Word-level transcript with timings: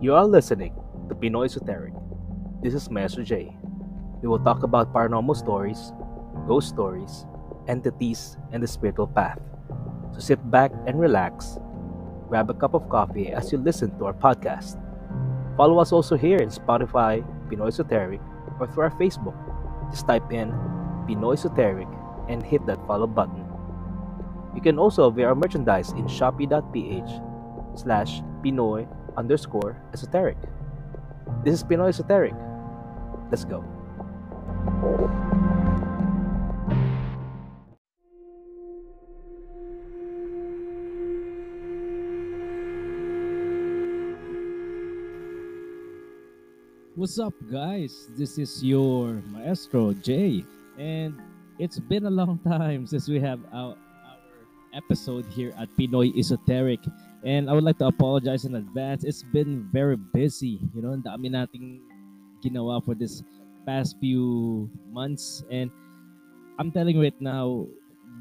You 0.00 0.14
are 0.14 0.30
listening 0.30 0.78
to 1.08 1.14
Pinoy 1.16 1.46
Esoteric. 1.46 1.90
This 2.62 2.72
is 2.72 2.88
Master 2.88 3.24
J. 3.24 3.50
We 4.22 4.28
will 4.28 4.38
talk 4.38 4.62
about 4.62 4.94
paranormal 4.94 5.34
stories, 5.34 5.90
ghost 6.46 6.68
stories, 6.68 7.26
entities, 7.66 8.38
and 8.52 8.62
the 8.62 8.68
spiritual 8.68 9.08
path. 9.08 9.42
So 10.14 10.20
sit 10.20 10.38
back 10.52 10.70
and 10.86 11.00
relax. 11.00 11.58
Grab 12.28 12.48
a 12.48 12.54
cup 12.54 12.74
of 12.74 12.88
coffee 12.88 13.34
as 13.34 13.50
you 13.50 13.58
listen 13.58 13.90
to 13.98 14.06
our 14.06 14.14
podcast. 14.14 14.78
Follow 15.56 15.82
us 15.82 15.90
also 15.90 16.14
here 16.14 16.38
in 16.38 16.48
Spotify, 16.48 17.26
Pinoy 17.50 17.66
Esoteric, 17.66 18.20
or 18.60 18.70
through 18.70 18.84
our 18.84 18.94
Facebook. 19.02 19.34
Just 19.90 20.06
type 20.06 20.30
in 20.30 20.54
Pinoy 21.10 21.34
Esoteric 21.34 21.88
and 22.28 22.40
hit 22.40 22.64
that 22.66 22.78
follow 22.86 23.08
button. 23.08 23.42
You 24.54 24.62
can 24.62 24.78
also 24.78 25.10
view 25.10 25.26
our 25.26 25.34
merchandise 25.34 25.90
in 25.90 26.06
shopee.ph 26.06 27.10
slash 27.74 28.22
Pinoy 28.46 28.86
underscore 29.16 29.76
esoteric. 29.92 30.36
This 31.44 31.54
is 31.54 31.64
Pinoy 31.64 31.88
Esoteric. 31.88 32.34
Let's 33.30 33.44
go. 33.44 33.64
What's 46.98 47.20
up, 47.20 47.34
guys? 47.48 48.10
This 48.18 48.38
is 48.38 48.58
your 48.64 49.22
maestro 49.30 49.92
Jay, 49.92 50.44
and 50.76 51.14
it's 51.58 51.78
been 51.78 52.06
a 52.06 52.10
long 52.10 52.38
time 52.44 52.88
since 52.88 53.06
we 53.06 53.20
have 53.20 53.38
our, 53.52 53.78
our 53.78 54.18
episode 54.74 55.24
here 55.26 55.54
at 55.56 55.68
Pinoy 55.78 56.10
Esoteric. 56.18 56.80
And 57.24 57.50
I 57.50 57.52
would 57.52 57.64
like 57.64 57.78
to 57.78 57.86
apologize 57.86 58.44
in 58.44 58.54
advance. 58.54 59.02
It's 59.02 59.22
been 59.22 59.68
very 59.72 59.96
busy. 59.96 60.60
You 60.74 60.82
know, 60.82 60.92
ang 60.94 61.02
dami 61.02 61.34
nating 61.34 61.82
ginawa 62.44 62.84
for 62.84 62.94
this 62.94 63.22
past 63.66 63.98
few 63.98 64.70
months. 64.90 65.42
And 65.50 65.70
I'm 66.58 66.70
telling 66.70 66.96
you 66.96 67.02
right 67.02 67.20
now, 67.20 67.66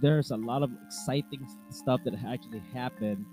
there's 0.01 0.31
a 0.31 0.37
lot 0.37 0.63
of 0.63 0.71
exciting 0.85 1.45
stuff 1.69 2.01
that 2.05 2.17
actually 2.25 2.61
happened. 2.73 3.25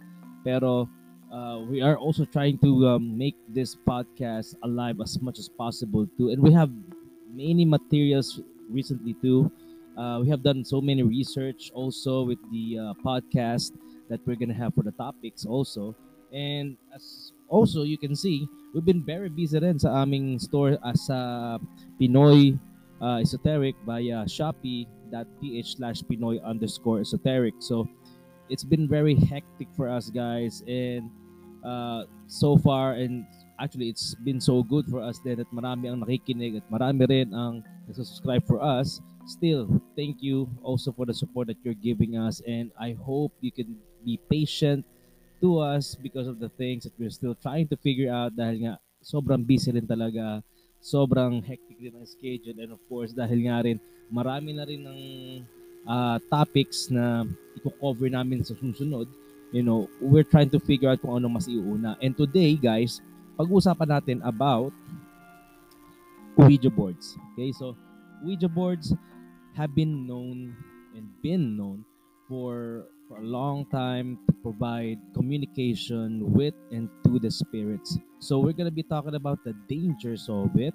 Pero 0.45 0.89
uh, 1.33 1.65
we 1.65 1.81
are 1.81 1.97
also 1.97 2.25
trying 2.25 2.59
to 2.61 2.87
um, 2.87 3.17
make 3.17 3.37
this 3.49 3.75
podcast 3.75 4.55
alive 4.63 5.01
as 5.01 5.21
much 5.21 5.39
as 5.39 5.49
possible 5.49 6.07
too. 6.21 6.29
And 6.29 6.43
we 6.43 6.53
have 6.53 6.71
many 7.33 7.65
materials 7.65 8.41
recently 8.69 9.17
too. 9.21 9.51
Uh, 9.97 10.19
we 10.21 10.29
have 10.29 10.43
done 10.43 10.65
so 10.65 10.81
many 10.81 11.03
research 11.03 11.71
also 11.73 12.23
with 12.23 12.39
the 12.53 12.79
uh, 12.79 12.93
podcast 13.01 13.73
that 14.09 14.21
we're 14.27 14.37
gonna 14.37 14.55
have 14.55 14.75
for 14.75 14.83
the 14.83 14.93
topics 14.93 15.45
also. 15.45 15.95
And 16.33 16.77
as 16.95 17.33
also 17.49 17.83
you 17.83 17.99
can 17.99 18.17
see, 18.17 18.49
we've 18.75 18.85
been 18.85 19.05
very 19.05 19.29
busy 19.29 19.59
rin 19.59 19.79
sa 19.79 20.03
aming 20.03 20.39
store 20.39 20.79
as 20.83 21.09
a 21.09 21.61
Pinoy 22.01 22.59
uh, 23.01 23.23
Esoteric 23.23 23.79
via 23.87 24.27
shopee.ph 24.27 25.77
slash 25.77 26.03
Pinoy 26.03 26.43
underscore 26.43 27.01
esoteric. 27.01 27.55
So 27.61 27.87
it's 28.49 28.65
been 28.65 28.89
very 28.89 29.15
hectic 29.15 29.69
for 29.77 29.89
us 29.89 30.11
guys 30.11 30.63
and 30.69 31.11
uh, 31.65 32.05
so 32.27 32.59
far 32.59 32.93
and 32.93 33.25
actually 33.61 33.89
it's 33.89 34.15
been 34.27 34.41
so 34.41 34.63
good 34.63 34.87
for 34.87 35.01
us 35.01 35.21
then 35.25 35.41
at 35.41 35.49
marami 35.49 35.89
ang 35.89 36.05
nakikinig 36.05 36.61
at 36.61 36.67
marami 36.69 37.09
rin 37.09 37.33
ang 37.33 37.65
nagsusubscribe 37.89 38.45
for 38.45 38.61
us 38.61 39.01
still 39.25 39.81
thank 39.97 40.21
you 40.21 40.45
also 40.61 40.93
for 40.93 41.07
the 41.07 41.15
support 41.15 41.49
that 41.49 41.57
you're 41.65 41.79
giving 41.81 42.19
us 42.21 42.43
and 42.45 42.69
I 42.77 42.93
hope 43.01 43.33
you 43.41 43.49
can 43.49 43.81
be 44.05 44.21
patient 44.29 44.85
to 45.41 45.59
us 45.59 45.97
because 45.97 46.29
of 46.29 46.37
the 46.37 46.53
things 46.61 46.85
that 46.85 46.93
we're 47.01 47.13
still 47.13 47.35
trying 47.35 47.65
to 47.65 47.77
figure 47.81 48.13
out 48.13 48.37
dahil 48.37 48.69
nga 48.69 48.75
sobrang 49.01 49.41
busy 49.41 49.73
rin 49.73 49.89
talaga 49.89 50.45
sobrang 50.85 51.41
hectic 51.41 51.81
din 51.81 51.97
ang 51.97 52.05
schedule 52.05 52.61
and 52.61 52.77
of 52.77 52.81
course 52.87 53.17
dahil 53.17 53.49
nga 53.49 53.65
rin 53.65 53.81
marami 54.13 54.53
na 54.53 54.69
rin 54.69 54.85
ng 54.85 55.03
uh, 55.89 56.21
topics 56.29 56.93
na 56.93 57.25
i-cover 57.57 58.13
namin 58.13 58.45
sa 58.45 58.53
susunod 58.53 59.09
you 59.55 59.63
know, 59.63 59.89
we're 60.03 60.27
trying 60.27 60.51
to 60.51 60.59
figure 60.59 60.91
out 60.91 60.99
kung 60.99 61.15
ano 61.15 61.31
mas 61.31 61.47
iuna. 61.47 61.95
And 62.03 62.11
today, 62.19 62.59
guys, 62.59 62.99
pag-uusapan 63.39 63.87
natin 63.87 64.19
about 64.27 64.75
Ouija 66.35 66.67
boards. 66.75 67.15
Okay, 67.33 67.55
so 67.55 67.79
Ouija 68.27 68.51
boards 68.51 68.91
have 69.55 69.71
been 69.71 70.11
known 70.11 70.59
and 70.99 71.07
been 71.23 71.55
known 71.55 71.87
for 72.27 72.83
for 73.09 73.19
a 73.19 73.27
long 73.27 73.67
time 73.67 74.19
to 74.27 74.33
provide 74.43 74.99
communication 75.15 76.33
with 76.33 76.55
and 76.73 76.89
to 77.05 77.19
the 77.19 77.31
spirits. 77.31 77.99
So 78.19 78.39
we're 78.39 78.57
gonna 78.57 78.75
be 78.75 78.83
talking 78.83 79.15
about 79.15 79.45
the 79.45 79.53
dangers 79.69 80.29
of 80.29 80.57
it, 80.57 80.75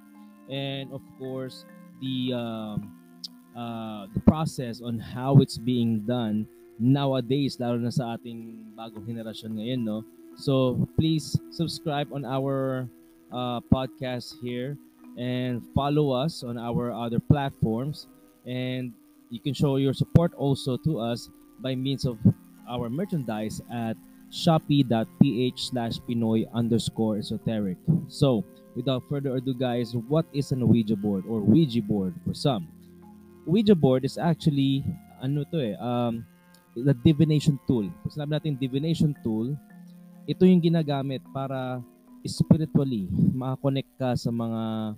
and 0.50 0.92
of 0.94 1.02
course 1.18 1.66
the 2.02 2.34
um, 2.34 2.96
uh, 3.58 4.08
the 4.14 4.22
process 4.22 4.82
on 4.82 5.00
how 5.00 5.38
it's 5.38 5.58
being 5.58 6.02
done 6.06 6.48
nowadays, 6.80 7.60
lalo 7.60 7.76
na 7.76 7.92
sa 7.92 8.16
ating 8.16 8.72
bagong 8.74 9.04
henerasyon 9.04 9.60
ngayon, 9.60 9.82
no? 9.84 10.08
So, 10.40 10.88
please 10.96 11.36
subscribe 11.52 12.08
on 12.16 12.24
our 12.24 12.88
uh, 13.28 13.60
podcast 13.68 14.40
here 14.40 14.80
and 15.20 15.60
follow 15.76 16.16
us 16.16 16.48
on 16.48 16.56
our 16.56 16.96
other 16.96 17.20
platforms. 17.20 18.08
And 18.48 18.96
you 19.28 19.44
can 19.44 19.54
show 19.54 19.76
your 19.76 19.92
support 19.92 20.32
also 20.40 20.80
to 20.88 21.04
us 21.04 21.28
by 21.62 21.76
means 21.76 22.06
of 22.06 22.18
our 22.70 22.90
merchandise 22.90 23.62
at 23.72 23.98
shopee.ph 24.30 25.58
slash 25.58 25.98
Pinoy 26.06 26.46
underscore 26.54 27.18
esoteric. 27.18 27.78
So, 28.08 28.46
without 28.76 29.04
further 29.10 29.36
ado, 29.36 29.54
guys, 29.54 29.96
what 29.96 30.26
is 30.34 30.52
an 30.52 30.68
Ouija 30.68 30.96
board 30.96 31.26
or 31.28 31.42
Ouija 31.42 31.82
board 31.82 32.14
for 32.26 32.34
some? 32.34 32.68
Ouija 33.46 33.74
board 33.74 34.06
is 34.06 34.18
actually, 34.18 34.86
ano 35.22 35.44
to 35.50 35.74
eh, 35.74 35.76
um, 35.82 36.26
the 36.78 36.94
divination 36.94 37.58
tool. 37.66 37.90
Pag 38.06 38.14
sinabi 38.14 38.32
natin 38.38 38.54
divination 38.62 39.18
tool, 39.26 39.58
ito 40.30 40.46
yung 40.46 40.62
ginagamit 40.62 41.26
para 41.34 41.82
spiritually 42.22 43.10
makakonect 43.34 43.90
ka 43.98 44.14
sa 44.14 44.30
mga 44.30 44.94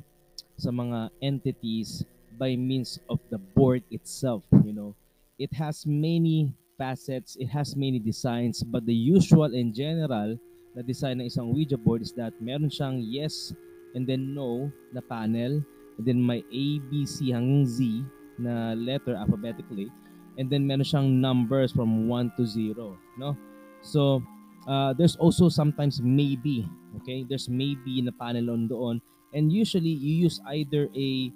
sa 0.59 0.69
mga 0.69 1.09
entities 1.23 2.03
by 2.35 2.57
means 2.57 2.99
of 3.07 3.21
the 3.31 3.39
board 3.55 3.81
itself, 3.93 4.43
you 4.65 4.75
know. 4.75 4.91
It 5.41 5.49
has 5.57 5.89
many 5.89 6.53
facets, 6.77 7.33
it 7.41 7.49
has 7.49 7.73
many 7.73 7.97
designs, 7.97 8.61
but 8.61 8.85
the 8.85 8.93
usual 8.93 9.49
and 9.57 9.73
general 9.73 10.37
na 10.77 10.85
design 10.85 11.17
ng 11.17 11.33
isang 11.33 11.49
Ouija 11.49 11.81
board 11.81 12.05
is 12.05 12.13
that 12.13 12.37
meron 12.37 12.69
siyang 12.69 13.01
yes 13.01 13.49
and 13.97 14.05
then 14.05 14.37
no 14.37 14.69
na 14.93 15.01
panel, 15.01 15.65
and 15.97 16.03
then 16.05 16.21
may 16.21 16.45
A, 16.45 16.65
B, 16.93 17.09
C 17.09 17.33
hanggang 17.33 17.65
Z 17.65 18.05
na 18.37 18.77
letter 18.77 19.17
alphabetically, 19.17 19.89
and 20.37 20.45
then 20.45 20.69
meron 20.69 20.85
siyang 20.85 21.09
numbers 21.17 21.73
from 21.73 22.05
1 22.05 22.37
to 22.37 22.45
0 22.45 23.01
no? 23.17 23.33
So 23.81 24.21
uh, 24.69 24.93
there's 24.93 25.17
also 25.17 25.49
sometimes 25.49 26.05
maybe 26.05 26.69
okay? 27.01 27.25
There's 27.25 27.49
maybe 27.49 28.05
na 28.05 28.13
panel 28.13 28.53
on 28.53 28.69
doon 28.69 29.01
and 29.33 29.49
usually 29.49 29.89
you 29.89 30.29
use 30.29 30.37
either 30.53 30.85
a 30.93 31.33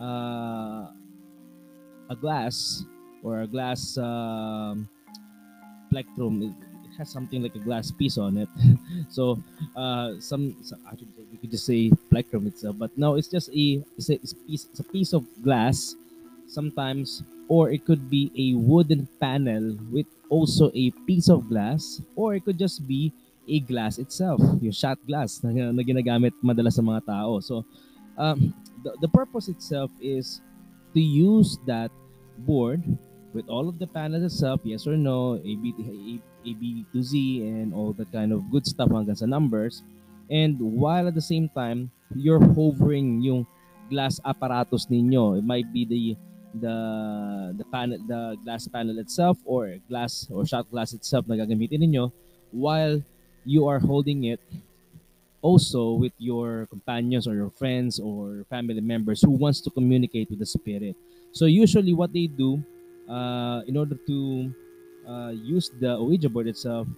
uh, 0.00 0.88
a 2.08 2.16
glass 2.16 2.88
or 3.22 3.40
a 3.42 3.46
glass 3.46 3.96
um, 3.98 4.88
plectrum 5.90 6.42
it, 6.42 6.54
it 6.84 6.92
has 6.98 7.10
something 7.10 7.42
like 7.42 7.54
a 7.54 7.58
glass 7.58 7.90
piece 7.90 8.18
on 8.18 8.36
it 8.36 8.48
so 9.08 9.38
uh, 9.76 10.12
some, 10.18 10.56
some 10.62 10.80
we 11.30 11.38
could 11.38 11.50
just 11.50 11.66
say 11.66 11.90
plectrum 12.10 12.46
itself 12.46 12.76
but 12.78 12.90
no 12.96 13.14
it's 13.14 13.28
just 13.28 13.48
a 13.50 13.82
it's 13.96 14.10
a, 14.10 14.14
it's 14.14 14.32
a 14.32 14.36
piece 14.46 14.66
it's 14.70 14.80
a 14.80 14.84
piece 14.84 15.12
of 15.12 15.24
glass 15.42 15.94
sometimes 16.46 17.22
or 17.48 17.70
it 17.70 17.84
could 17.84 18.08
be 18.08 18.30
a 18.36 18.58
wooden 18.58 19.08
panel 19.20 19.76
with 19.90 20.06
also 20.28 20.70
a 20.74 20.90
piece 21.06 21.28
of 21.28 21.48
glass 21.48 22.00
or 22.16 22.34
it 22.34 22.44
could 22.44 22.58
just 22.58 22.86
be 22.86 23.12
a 23.48 23.60
glass 23.60 23.98
itself, 23.98 24.40
yung 24.60 24.72
shot 24.72 24.98
glass 25.06 25.42
na, 25.42 25.50
na 25.50 25.82
ginagamit 25.82 26.32
madalas 26.44 26.78
sa 26.78 26.84
mga 26.84 27.02
tao. 27.06 27.40
So, 27.42 27.66
um, 28.18 28.54
the, 28.84 28.94
the 29.02 29.10
purpose 29.10 29.48
itself 29.48 29.90
is 29.98 30.40
to 30.94 31.00
use 31.00 31.58
that 31.66 31.90
board 32.46 32.82
with 33.32 33.48
all 33.48 33.68
of 33.68 33.78
the 33.78 33.86
panels 33.86 34.22
itself, 34.22 34.60
yes 34.64 34.86
or 34.86 34.96
no, 34.96 35.36
A, 35.36 35.52
B, 35.56 35.74
A, 35.78 36.48
A, 36.48 36.52
B 36.54 36.84
to 36.92 37.02
Z, 37.02 37.16
and 37.42 37.74
all 37.74 37.92
that 37.94 38.12
kind 38.12 38.32
of 38.32 38.50
good 38.50 38.66
stuff 38.66 38.88
hanggang 38.88 39.16
sa 39.16 39.26
numbers. 39.26 39.82
And 40.30 40.60
while 40.60 41.08
at 41.08 41.14
the 41.14 41.24
same 41.24 41.48
time, 41.48 41.90
you're 42.14 42.40
hovering 42.40 43.20
yung 43.20 43.46
glass 43.90 44.20
apparatus 44.24 44.86
ninyo. 44.88 45.38
It 45.38 45.44
might 45.44 45.72
be 45.72 45.84
the 45.84 46.16
the 46.52 46.76
the 47.56 47.64
panel 47.72 47.96
the 48.04 48.36
glass 48.44 48.68
panel 48.68 48.98
itself 49.00 49.40
or 49.44 49.76
glass 49.88 50.28
or 50.28 50.44
shot 50.44 50.68
glass 50.68 50.92
itself 50.92 51.24
na 51.24 51.40
gagamitin 51.40 51.80
ninyo 51.80 52.12
while 52.52 53.00
you 53.48 53.64
are 53.64 53.80
holding 53.80 54.28
it 54.28 54.40
also 55.40 55.96
with 55.96 56.12
your 56.20 56.68
companions 56.68 57.24
or 57.26 57.34
your 57.34 57.50
friends 57.56 57.96
or 57.96 58.44
family 58.52 58.84
members 58.84 59.24
who 59.24 59.32
wants 59.32 59.64
to 59.64 59.72
communicate 59.72 60.28
with 60.28 60.38
the 60.38 60.46
spirit 60.46 60.92
so 61.32 61.48
usually 61.48 61.96
what 61.96 62.12
they 62.12 62.28
do 62.28 62.60
uh, 63.12 63.60
in 63.68 63.76
order 63.76 64.00
to 64.08 64.48
uh, 65.04 65.30
use 65.36 65.68
the 65.76 66.00
Ouija 66.00 66.32
board 66.32 66.48
itself 66.48 66.88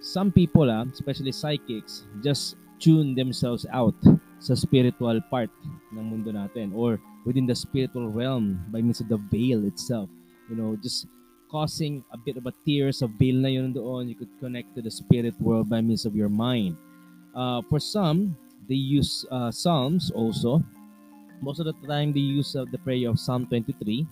some 0.00 0.32
people, 0.32 0.70
ah, 0.72 0.84
especially 0.88 1.30
psychics, 1.30 2.08
just 2.24 2.56
tune 2.80 3.14
themselves 3.14 3.68
out 3.72 3.94
sa 4.40 4.56
spiritual 4.56 5.20
part 5.28 5.52
ng 5.92 6.00
mundo 6.00 6.32
natin 6.32 6.72
or 6.72 6.96
within 7.28 7.44
the 7.44 7.52
spiritual 7.52 8.08
realm 8.08 8.56
by 8.72 8.80
means 8.80 9.04
of 9.04 9.12
the 9.12 9.20
veil 9.28 9.68
itself. 9.68 10.08
You 10.48 10.56
know, 10.56 10.72
just 10.80 11.04
causing 11.52 12.00
a 12.10 12.18
bit 12.18 12.40
of 12.40 12.48
a 12.48 12.54
tears 12.64 13.04
of 13.04 13.12
veil 13.20 13.36
na 13.36 13.52
yun 13.52 13.76
doon. 13.76 14.08
You 14.08 14.16
could 14.16 14.32
connect 14.40 14.72
to 14.74 14.82
the 14.82 14.90
spirit 14.90 15.36
world 15.36 15.68
by 15.68 15.84
means 15.84 16.08
of 16.08 16.16
your 16.16 16.32
mind. 16.32 16.80
Uh, 17.36 17.60
for 17.68 17.78
some, 17.78 18.34
they 18.66 18.80
use 18.80 19.28
uh, 19.28 19.52
Psalms 19.52 20.08
also. 20.16 20.64
Most 21.44 21.60
of 21.60 21.68
the 21.68 21.76
time, 21.84 22.16
they 22.16 22.24
use 22.24 22.56
uh, 22.56 22.64
the 22.72 22.80
prayer 22.80 23.08
of 23.12 23.20
Psalm 23.20 23.44
23 23.46 23.76
or 23.76 24.08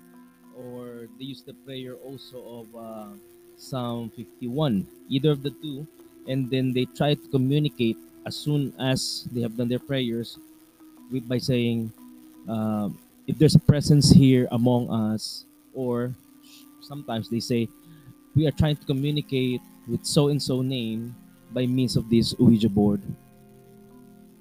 they 1.19 1.25
use 1.25 1.43
the 1.43 1.55
prayer 1.67 1.95
also 1.95 2.63
of 2.63 2.67
uh, 2.77 3.09
Psalm 3.57 4.11
51, 4.15 4.87
either 5.09 5.33
of 5.33 5.43
the 5.43 5.51
two. 5.51 5.87
And 6.29 6.49
then 6.51 6.73
they 6.73 6.85
try 6.85 7.15
to 7.15 7.29
communicate 7.29 7.97
as 8.27 8.37
soon 8.37 8.73
as 8.79 9.27
they 9.33 9.41
have 9.41 9.57
done 9.57 9.69
their 9.69 9.79
prayers 9.79 10.39
with, 11.11 11.29
by 11.29 11.39
saying, 11.39 11.93
uh, 12.49 12.91
if 13.27 13.39
there's 13.39 13.55
a 13.55 13.61
presence 13.61 14.11
here 14.11 14.47
among 14.53 14.91
us, 14.91 15.45
or 15.75 16.15
sometimes 16.81 17.29
they 17.29 17.41
say, 17.41 17.69
we 18.37 18.47
are 18.47 18.53
trying 18.53 18.77
to 18.77 18.85
communicate 18.85 19.61
with 19.89 20.05
so 20.05 20.29
and 20.29 20.41
so 20.41 20.63
name 20.63 21.17
by 21.51 21.67
means 21.67 21.97
of 21.97 22.09
this 22.11 22.35
Ouija 22.39 22.69
board. 22.69 23.03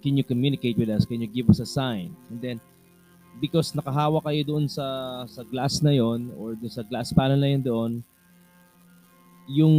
Can 0.03 0.15
you 0.17 0.23
communicate 0.23 0.77
with 0.77 0.89
us? 0.89 1.05
Can 1.05 1.21
you 1.21 1.27
give 1.27 1.49
us 1.49 1.59
a 1.59 1.65
sign? 1.65 2.15
And 2.29 2.41
then, 2.41 2.61
because 3.37 3.75
nakahawa 3.75 4.21
kayo 4.25 4.41
doon 4.43 4.65
sa 4.65 4.85
sa 5.29 5.45
glass 5.45 5.79
na 5.81 5.93
yon 5.93 6.33
or 6.35 6.57
doon 6.57 6.73
sa 6.73 6.83
glass 6.85 7.13
panel 7.13 7.37
na 7.37 7.53
yun 7.53 7.63
doon, 7.63 7.91
yung 9.47 9.75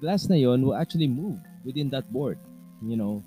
glass 0.00 0.26
na 0.26 0.36
yon 0.36 0.60
will 0.64 0.76
actually 0.76 1.08
move 1.08 1.38
within 1.64 1.88
that 1.92 2.08
board, 2.12 2.38
you 2.80 2.96
know. 2.96 3.20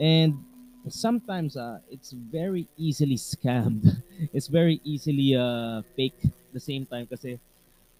And 0.00 0.40
sometimes 0.88 1.56
uh, 1.56 1.84
it's 1.92 2.12
very 2.12 2.64
easily 2.80 3.16
scammed. 3.16 3.84
it's 4.36 4.48
very 4.48 4.80
easily 4.84 5.36
uh, 5.36 5.82
fake 5.96 6.16
the 6.52 6.60
same 6.60 6.88
time 6.88 7.06
kasi 7.06 7.38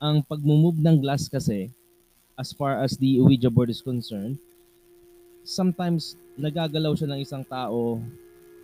ang 0.01 0.25
pag-move 0.25 0.81
ng 0.81 1.05
glass 1.05 1.29
kasi 1.29 1.69
as 2.41 2.57
far 2.57 2.81
as 2.81 2.97
the 2.97 3.21
Ouija 3.21 3.53
board 3.53 3.69
is 3.69 3.85
concerned, 3.85 4.41
sometimes 5.45 6.17
nagagalaw 6.41 6.97
siya 6.97 7.13
ng 7.13 7.21
isang 7.21 7.45
tao 7.45 8.01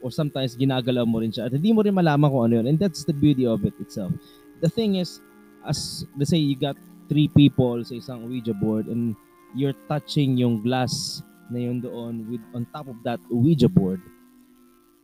or 0.03 0.11
sometimes 0.13 0.57
ginagalaw 0.57 1.07
mo 1.09 1.21
rin 1.21 1.33
siya 1.33 1.49
at 1.49 1.53
hindi 1.57 1.73
mo 1.73 1.81
rin 1.81 1.95
malaman 1.95 2.29
kung 2.29 2.45
ano 2.47 2.55
yun. 2.61 2.67
And 2.69 2.79
that's 2.79 3.05
the 3.05 3.17
beauty 3.17 3.47
of 3.47 3.65
it 3.65 3.75
itself. 3.81 4.13
The 4.61 4.69
thing 4.69 4.97
is, 4.97 5.21
as 5.65 6.05
let's 6.17 6.31
say 6.31 6.41
you 6.41 6.57
got 6.57 6.77
three 7.09 7.29
people 7.29 7.83
sa 7.85 7.95
isang 7.97 8.27
Ouija 8.29 8.55
board 8.55 8.87
and 8.87 9.15
you're 9.55 9.77
touching 9.89 10.37
yung 10.37 10.63
glass 10.63 11.23
na 11.51 11.63
yun 11.63 11.81
doon 11.81 12.27
with 12.29 12.43
on 12.53 12.67
top 12.75 12.91
of 12.91 12.99
that 13.07 13.23
Ouija 13.31 13.69
board, 13.69 14.03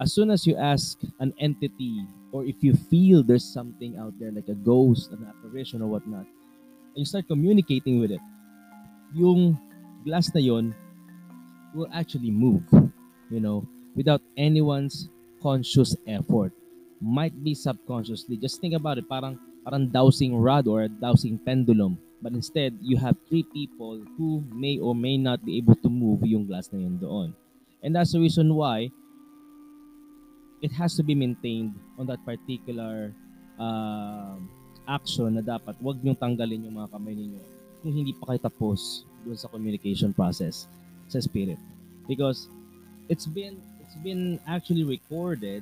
as 0.03 0.13
soon 0.13 0.31
as 0.31 0.47
you 0.47 0.59
ask 0.59 0.99
an 1.21 1.33
entity 1.39 2.03
or 2.35 2.45
if 2.45 2.59
you 2.65 2.75
feel 2.75 3.23
there's 3.23 3.47
something 3.47 3.97
out 3.97 4.13
there 4.19 4.33
like 4.33 4.49
a 4.49 4.59
ghost, 4.67 5.13
an 5.13 5.23
apparition 5.29 5.81
or 5.81 5.89
whatnot, 5.89 6.27
and 6.95 7.01
you 7.01 7.07
start 7.07 7.29
communicating 7.29 8.01
with 8.01 8.11
it, 8.11 8.21
yung 9.15 9.57
glass 10.05 10.33
na 10.35 10.41
yon 10.41 10.75
will 11.75 11.89
actually 11.95 12.31
move, 12.31 12.65
you 13.31 13.41
know, 13.41 13.65
without 13.95 14.21
anyone's 14.37 15.09
conscious 15.43 15.97
effort. 16.07 16.53
Might 17.03 17.35
be 17.43 17.55
subconsciously. 17.55 18.37
Just 18.37 18.61
think 18.61 18.75
about 18.75 18.99
it, 18.99 19.09
parang 19.09 19.39
parang 19.67 19.91
dowsing 19.91 20.35
rod 20.39 20.67
or 20.67 20.87
dowsing 20.87 21.39
pendulum. 21.39 21.99
But 22.23 22.39
instead, 22.39 22.79
you 22.79 22.97
have 23.03 23.19
three 23.27 23.43
people 23.43 24.07
who 24.15 24.47
may 24.55 24.79
or 24.79 24.95
may 24.95 25.19
not 25.19 25.43
be 25.43 25.59
able 25.59 25.75
to 25.83 25.91
move 25.91 26.23
yung 26.23 26.47
glass 26.47 26.71
na 26.71 26.79
yun 26.79 26.95
doon. 27.03 27.35
And 27.83 27.91
that's 27.99 28.15
the 28.15 28.23
reason 28.23 28.55
why 28.55 28.95
it 30.63 30.71
has 30.79 30.95
to 30.95 31.03
be 31.03 31.19
maintained 31.19 31.75
on 31.99 32.07
that 32.07 32.23
particular 32.23 33.11
uh, 33.59 34.39
action 34.87 35.35
na 35.35 35.43
dapat 35.43 35.75
wag 35.83 35.99
niyong 35.99 36.19
tanggalin 36.19 36.63
yung 36.63 36.79
mga 36.79 36.95
kamay 36.95 37.15
ninyo 37.19 37.43
kung 37.83 37.91
hindi 37.91 38.15
pa 38.15 38.31
kayo 38.31 38.47
tapos 38.47 39.03
doon 39.27 39.35
sa 39.35 39.51
communication 39.51 40.15
process 40.15 40.71
sa 41.11 41.19
spirit. 41.19 41.59
Because 42.07 42.47
it's 43.11 43.27
been 43.27 43.59
it's 43.93 44.01
been 44.03 44.41
actually 44.49 44.85
recorded 44.85 45.61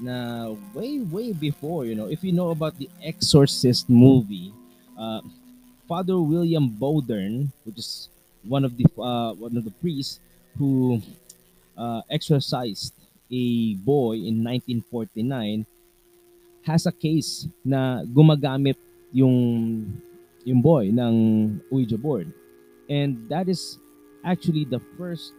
na 0.00 0.50
way 0.74 0.98
way 1.06 1.30
before, 1.30 1.86
you 1.86 1.94
know, 1.94 2.10
if 2.10 2.24
you 2.24 2.32
know 2.32 2.50
about 2.50 2.74
the 2.78 2.90
Exorcist 2.98 3.86
movie, 3.86 4.50
uh, 4.98 5.20
Father 5.86 6.18
William 6.18 6.66
Bowdern, 6.66 7.52
which 7.62 7.78
is 7.78 8.08
one 8.42 8.64
of 8.64 8.74
the 8.74 8.86
uh, 8.98 9.38
one 9.38 9.54
of 9.54 9.62
the 9.62 9.70
priests 9.78 10.18
who 10.58 10.98
uh, 11.78 12.02
exorcised 12.10 12.90
a 13.30 13.74
boy 13.86 14.18
in 14.18 14.42
1949 14.42 15.62
has 16.66 16.90
a 16.90 16.92
case 16.92 17.46
na 17.62 18.02
gumagamit 18.02 18.74
yung 19.14 19.86
yung 20.42 20.58
boy 20.58 20.90
ng 20.90 21.14
Ouija 21.70 21.98
board. 21.98 22.34
And 22.90 23.30
that 23.30 23.46
is 23.46 23.78
actually 24.26 24.66
the 24.66 24.82
first 24.98 25.30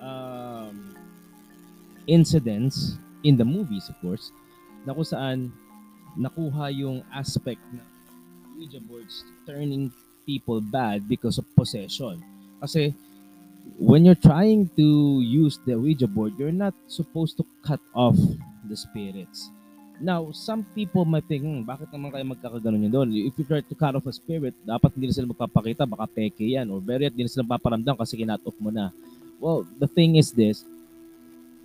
um, 0.00 0.95
incidents 2.06 2.98
in 3.22 3.36
the 3.36 3.44
movies, 3.44 3.90
of 3.90 3.98
course, 4.00 4.30
na 4.86 4.94
kung 4.94 5.06
saan 5.06 5.38
nakuha 6.16 6.72
yung 6.72 7.02
aspect 7.12 7.60
na 7.74 7.82
Ouija 8.56 8.80
boards 8.88 9.26
turning 9.44 9.92
people 10.24 10.64
bad 10.64 11.04
because 11.04 11.36
of 11.36 11.44
possession. 11.54 12.22
Kasi 12.62 12.94
when 13.78 14.06
you're 14.06 14.18
trying 14.18 14.70
to 14.78 15.20
use 15.20 15.58
the 15.66 15.76
Ouija 15.76 16.06
board, 16.08 16.34
you're 16.38 16.54
not 16.54 16.72
supposed 16.88 17.36
to 17.36 17.44
cut 17.60 17.82
off 17.92 18.16
the 18.64 18.76
spirits. 18.76 19.50
Now, 19.96 20.28
some 20.32 20.64
people 20.76 21.08
might 21.08 21.24
think, 21.24 21.40
hmm, 21.40 21.64
bakit 21.64 21.88
naman 21.88 22.12
kayo 22.12 22.24
magkakaganon 22.28 22.84
yun 22.84 22.92
doon? 22.92 23.08
If 23.16 23.32
you 23.40 23.48
try 23.48 23.64
to 23.64 23.74
cut 23.76 23.96
off 23.96 24.04
a 24.04 24.12
spirit, 24.12 24.52
dapat 24.60 24.92
hindi 24.92 25.08
na 25.08 25.16
sila 25.16 25.32
magpapakita, 25.32 25.88
baka 25.88 26.04
peke 26.04 26.44
yan. 26.44 26.68
Or 26.68 26.84
very 26.84 27.08
hindi 27.08 27.24
na 27.24 27.32
sila 27.32 27.48
paparamdam 27.48 27.96
kasi 27.96 28.20
kinat 28.20 28.44
off 28.44 28.56
mo 28.60 28.68
na. 28.68 28.92
Well, 29.40 29.64
the 29.80 29.88
thing 29.88 30.20
is 30.20 30.36
this, 30.36 30.68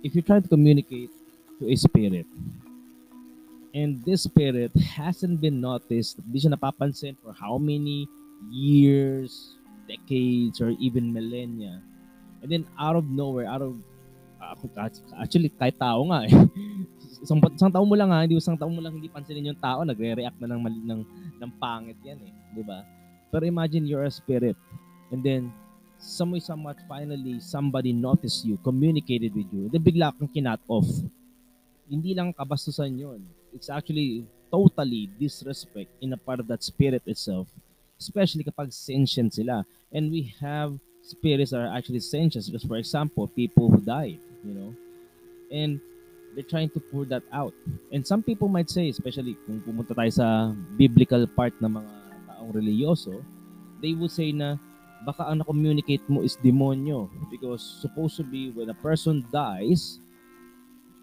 if 0.02 0.14
you 0.14 0.22
try 0.22 0.38
to 0.38 0.48
communicate 0.48 1.10
to 1.58 1.70
a 1.70 1.76
spirit, 1.76 2.26
and 3.74 4.04
this 4.04 4.28
spirit 4.28 4.70
hasn't 4.76 5.40
been 5.40 5.62
noticed, 5.62 6.20
hindi 6.26 6.38
siya 6.42 6.58
napapansin 6.58 7.16
for 7.22 7.32
how 7.32 7.56
many 7.56 8.04
years, 8.50 9.56
decades, 9.88 10.60
or 10.60 10.74
even 10.82 11.08
millennia, 11.14 11.80
And 12.42 12.50
then 12.50 12.66
out 12.74 12.98
of 12.98 13.06
nowhere, 13.06 13.46
out 13.46 13.62
of 13.62 13.78
ako 14.42 14.66
actually 15.14 15.48
kahit 15.54 15.78
tao 15.78 16.02
nga 16.10 16.26
eh. 16.26 16.34
isang, 17.24 17.38
isang 17.54 17.70
taon 17.70 17.86
mo 17.86 17.94
lang 17.94 18.10
ha, 18.10 18.26
hindi 18.26 18.34
isang 18.34 18.58
taon 18.58 18.74
mo 18.74 18.82
lang 18.82 18.98
hindi 18.98 19.06
pansinin 19.06 19.54
yung 19.54 19.62
tao, 19.62 19.86
nagre-react 19.86 20.42
na 20.42 20.50
ng 20.50 20.60
mali 20.60 20.82
ng 20.82 21.02
ng 21.38 21.50
pangit 21.62 21.94
yan 22.02 22.18
eh, 22.18 22.32
'di 22.50 22.66
ba? 22.66 22.82
Pero 23.30 23.46
imagine 23.46 23.86
you're 23.86 24.02
a 24.02 24.10
spirit 24.10 24.58
and 25.14 25.22
then 25.22 25.54
some 26.02 26.34
way 26.34 26.42
somewhat 26.42 26.76
finally 26.90 27.38
somebody 27.38 27.94
noticed 27.94 28.44
you, 28.44 28.58
communicated 28.66 29.34
with 29.34 29.46
you, 29.54 29.70
then 29.70 29.80
bigla 29.80 30.10
kang 30.18 30.28
kinat 30.28 30.58
off. 30.66 30.90
Hindi 31.86 32.12
lang 32.14 32.34
kabastusan 32.34 32.98
yun. 32.98 33.22
It's 33.54 33.70
actually 33.70 34.26
totally 34.50 35.08
disrespect 35.16 35.90
in 36.02 36.12
a 36.12 36.18
part 36.18 36.40
of 36.42 36.50
that 36.50 36.62
spirit 36.66 37.02
itself. 37.06 37.46
Especially 37.96 38.42
kapag 38.42 38.74
sentient 38.74 39.30
sila. 39.32 39.62
And 39.94 40.10
we 40.10 40.34
have 40.42 40.74
spirits 41.06 41.54
are 41.54 41.70
actually 41.70 42.02
sentient. 42.02 42.50
Because 42.50 42.66
for 42.66 42.76
example, 42.76 43.30
people 43.30 43.70
who 43.70 43.78
died, 43.78 44.18
you 44.42 44.54
know, 44.54 44.74
and 45.52 45.78
they're 46.34 46.48
trying 46.48 46.70
to 46.70 46.80
pour 46.80 47.04
that 47.06 47.22
out. 47.30 47.54
And 47.92 48.02
some 48.02 48.22
people 48.22 48.48
might 48.48 48.70
say, 48.70 48.88
especially 48.88 49.36
kung 49.46 49.60
pumunta 49.60 49.94
tayo 49.94 50.10
sa 50.10 50.50
biblical 50.74 51.28
part 51.28 51.52
ng 51.60 51.78
mga 51.78 51.92
taong 52.26 52.50
religyoso, 52.56 53.20
they 53.84 53.92
would 53.92 54.10
say 54.10 54.32
na 54.32 54.56
baka 55.02 55.26
ang 55.26 55.42
na-communicate 55.42 56.02
mo 56.06 56.22
is 56.22 56.38
demonyo 56.38 57.10
because 57.30 57.62
supposed 57.82 58.14
to 58.14 58.24
be 58.24 58.54
when 58.54 58.70
a 58.70 58.78
person 58.78 59.22
dies, 59.30 59.98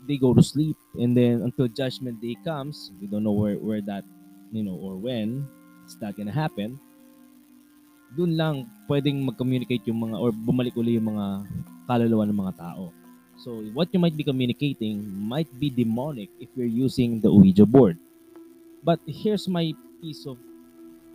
they 0.08 0.16
go 0.16 0.34
to 0.34 0.44
sleep 0.44 0.80
and 0.96 1.16
then 1.16 1.44
until 1.44 1.68
judgment 1.68 2.20
day 2.24 2.36
comes, 2.42 2.92
we 3.00 3.08
don't 3.08 3.24
know 3.24 3.36
where 3.36 3.60
where 3.60 3.84
that, 3.84 4.08
you 4.52 4.64
know, 4.64 4.76
or 4.80 4.96
when 4.96 5.44
it's 5.84 6.00
that 6.00 6.16
gonna 6.16 6.34
happen 6.34 6.80
doon 8.14 8.34
lang 8.34 8.56
pwedeng 8.90 9.22
mag-communicate 9.22 9.86
yung 9.86 10.10
mga 10.10 10.18
or 10.18 10.34
bumalik 10.34 10.74
uli 10.74 10.98
yung 10.98 11.14
mga 11.14 11.46
kaluluwa 11.86 12.26
ng 12.26 12.40
mga 12.42 12.58
tao. 12.58 12.90
So 13.40 13.62
what 13.72 13.94
you 13.94 14.02
might 14.02 14.18
be 14.18 14.26
communicating 14.26 15.06
might 15.06 15.50
be 15.62 15.70
demonic 15.70 16.28
if 16.42 16.50
you're 16.58 16.70
using 16.70 17.22
the 17.22 17.30
Ouija 17.30 17.66
board. 17.70 17.98
But 18.82 19.00
here's 19.06 19.48
my 19.48 19.72
piece 20.02 20.26
of 20.26 20.40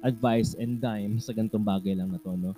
advice 0.04 0.54
and 0.54 0.78
dime 0.78 1.18
sa 1.18 1.32
ganitong 1.32 1.64
bagay 1.64 1.96
lang 1.96 2.12
na 2.12 2.20
to, 2.22 2.36
no? 2.36 2.52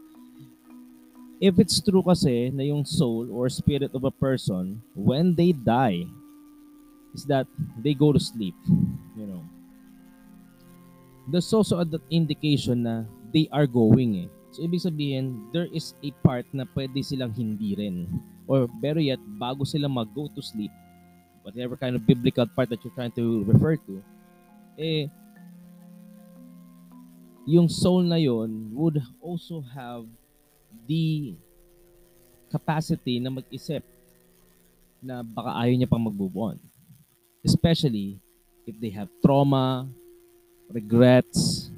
If 1.37 1.61
it's 1.61 1.85
true 1.85 2.01
kasi 2.01 2.49
na 2.49 2.65
yung 2.65 2.89
soul 2.89 3.29
or 3.29 3.53
spirit 3.53 3.93
of 3.93 4.09
a 4.09 4.15
person, 4.15 4.81
when 4.97 5.37
they 5.37 5.53
die, 5.53 6.09
is 7.13 7.25
that 7.29 7.49
they 7.81 7.93
go 7.93 8.13
to 8.13 8.21
sleep, 8.21 8.57
you 9.17 9.29
know. 9.29 9.45
There's 11.29 11.53
also 11.53 11.81
an 11.81 11.93
indication 12.09 12.85
na 12.85 13.05
they 13.33 13.49
are 13.53 13.67
going 13.67 14.25
eh. 14.25 14.29
So, 14.57 14.65
ibig 14.65 14.81
sabihin, 14.81 15.53
there 15.53 15.69
is 15.69 15.93
a 16.01 16.13
part 16.25 16.49
na 16.57 16.65
pwede 16.73 16.97
silang 17.05 17.37
hindi 17.37 17.77
rin. 17.77 18.09
Or 18.49 18.65
better 18.81 19.05
yet, 19.05 19.21
bago 19.37 19.69
sila 19.69 19.89
mag-go 19.89 20.33
to 20.33 20.41
sleep, 20.41 20.73
whatever 21.45 21.77
kind 21.77 21.97
of 21.97 22.09
biblical 22.09 22.49
part 22.49 22.73
that 22.73 22.81
you're 22.81 22.95
trying 22.97 23.13
to 23.21 23.45
refer 23.45 23.77
to, 23.77 24.01
eh, 24.81 25.13
yung 27.45 27.69
soul 27.69 28.01
na 28.01 28.17
yon 28.17 28.73
would 28.73 29.03
also 29.21 29.61
have 29.61 30.09
the 30.85 31.35
capacity 32.53 33.19
na 33.19 33.33
mag-isip 33.33 33.83
na 35.01 35.23
baka 35.23 35.55
ayaw 35.65 35.75
niya 35.77 35.91
pang 35.91 36.03
mag-move 36.03 36.37
on. 36.37 36.57
Especially 37.47 38.19
if 38.67 38.75
they 38.83 38.91
have 38.91 39.09
trauma, 39.23 39.87
regrets, 40.69 41.71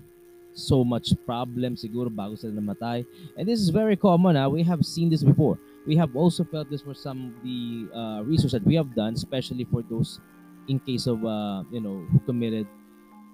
so 0.58 0.82
much 0.82 1.14
problem 1.22 1.78
siguro 1.78 2.10
bago 2.10 2.34
sila 2.34 2.58
namatay. 2.58 3.06
And 3.38 3.46
this 3.46 3.62
is 3.62 3.70
very 3.70 3.94
common. 3.94 4.34
Ha? 4.34 4.50
We 4.50 4.66
have 4.66 4.82
seen 4.82 5.08
this 5.08 5.22
before. 5.22 5.58
We 5.86 5.94
have 5.96 6.16
also 6.18 6.42
felt 6.42 6.68
this 6.68 6.82
for 6.82 6.92
some 6.92 7.32
of 7.32 7.34
the 7.46 7.88
uh, 7.94 8.20
research 8.26 8.52
that 8.52 8.66
we 8.66 8.74
have 8.74 8.92
done, 8.92 9.14
especially 9.14 9.64
for 9.64 9.86
those 9.86 10.20
in 10.66 10.82
case 10.82 11.06
of, 11.06 11.24
uh, 11.24 11.62
you 11.70 11.80
know, 11.80 12.04
who 12.10 12.18
committed, 12.26 12.66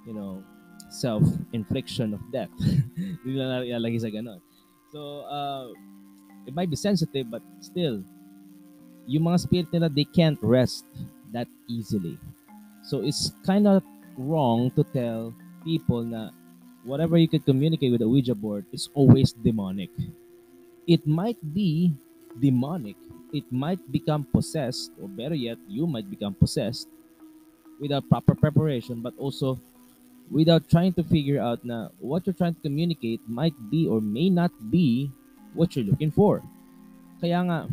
you 0.06 0.14
know, 0.14 0.44
self-infliction 0.90 2.14
of 2.14 2.20
death. 2.30 2.52
Hindi 3.24 3.40
na 3.40 3.64
ilalagay 3.64 3.98
sa 3.98 4.12
ganon. 4.12 4.38
So, 4.94 5.26
uh, 5.26 5.74
it 6.46 6.54
might 6.54 6.70
be 6.70 6.78
sensitive, 6.78 7.26
but 7.26 7.42
still, 7.58 8.06
yung 9.10 9.26
mga 9.26 9.38
spirit 9.42 9.68
nila, 9.74 9.90
they 9.90 10.06
can't 10.06 10.38
rest 10.38 10.86
that 11.34 11.50
easily. 11.66 12.14
So, 12.86 13.02
it's 13.02 13.34
kind 13.42 13.66
of 13.66 13.82
wrong 14.14 14.70
to 14.78 14.86
tell 14.94 15.34
people 15.66 16.06
na 16.06 16.30
whatever 16.86 17.18
you 17.18 17.26
could 17.26 17.42
communicate 17.42 17.90
with 17.90 18.06
a 18.06 18.08
Ouija 18.08 18.38
board 18.38 18.70
is 18.70 18.86
always 18.94 19.34
demonic. 19.34 19.90
It 20.86 21.02
might 21.10 21.42
be 21.42 21.90
demonic. 22.38 22.94
It 23.34 23.50
might 23.50 23.82
become 23.90 24.22
possessed, 24.30 24.94
or 25.02 25.10
better 25.10 25.34
yet, 25.34 25.58
you 25.66 25.90
might 25.90 26.06
become 26.06 26.38
possessed 26.38 26.86
without 27.82 28.06
proper 28.06 28.38
preparation, 28.38 29.02
but 29.02 29.18
also 29.18 29.58
without 30.30 30.68
trying 30.68 30.92
to 30.94 31.02
figure 31.04 31.40
out 31.40 31.64
na 31.64 31.88
what 31.98 32.26
you're 32.26 32.34
trying 32.36 32.54
to 32.54 32.60
communicate 32.62 33.20
might 33.28 33.54
be 33.70 33.86
or 33.86 34.00
may 34.00 34.30
not 34.30 34.50
be 34.70 35.10
what 35.52 35.76
you're 35.76 35.84
looking 35.84 36.10
for. 36.10 36.42
Kaya 37.20 37.40
nga, 37.44 37.68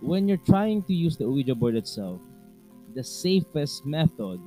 when 0.00 0.28
you're 0.28 0.44
trying 0.44 0.82
to 0.84 0.94
use 0.94 1.16
the 1.16 1.28
Ouija 1.28 1.54
board 1.54 1.74
itself, 1.74 2.20
the 2.94 3.02
safest 3.02 3.84
method, 3.84 4.38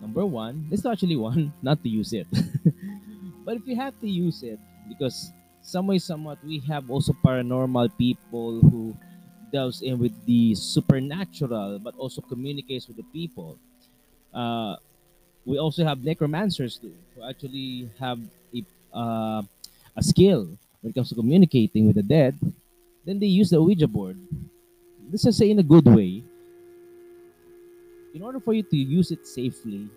number 0.00 0.24
one, 0.24 0.68
is 0.70 0.86
actually 0.86 1.16
one, 1.16 1.52
not 1.62 1.82
to 1.82 1.88
use 1.88 2.12
it. 2.12 2.26
But 3.46 3.62
if 3.62 3.62
you 3.66 3.76
have 3.76 3.94
to 4.00 4.10
use 4.10 4.42
it, 4.42 4.58
because 4.88 5.30
some 5.62 5.86
way, 5.86 5.98
somewhat, 5.98 6.42
we 6.44 6.58
have 6.66 6.90
also 6.90 7.14
paranormal 7.24 7.96
people 7.96 8.58
who 8.60 8.96
delves 9.52 9.82
in 9.82 10.00
with 10.00 10.12
the 10.26 10.54
supernatural, 10.56 11.78
but 11.78 11.94
also 11.94 12.20
communicates 12.20 12.88
with 12.88 12.96
the 12.96 13.06
people. 13.14 13.56
Uh, 14.34 14.76
we 15.46 15.58
also 15.58 15.84
have 15.84 16.02
necromancers 16.02 16.76
too, 16.76 16.92
who 17.14 17.22
actually 17.22 17.88
have 17.98 18.18
a, 18.52 18.64
uh, 18.92 19.42
a 19.96 20.02
skill 20.02 20.50
when 20.82 20.90
it 20.90 20.94
comes 20.94 21.08
to 21.08 21.14
communicating 21.14 21.86
with 21.86 21.96
the 21.96 22.02
dead. 22.02 22.34
Then 23.06 23.20
they 23.20 23.26
use 23.30 23.50
the 23.50 23.62
Ouija 23.62 23.86
board. 23.86 24.18
Let's 25.08 25.22
just 25.22 25.38
say 25.38 25.48
in 25.48 25.60
a 25.60 25.62
good 25.62 25.86
way. 25.86 26.24
In 28.12 28.22
order 28.22 28.40
for 28.40 28.52
you 28.52 28.64
to 28.64 28.76
use 28.76 29.12
it 29.12 29.26
safely, 29.26 29.88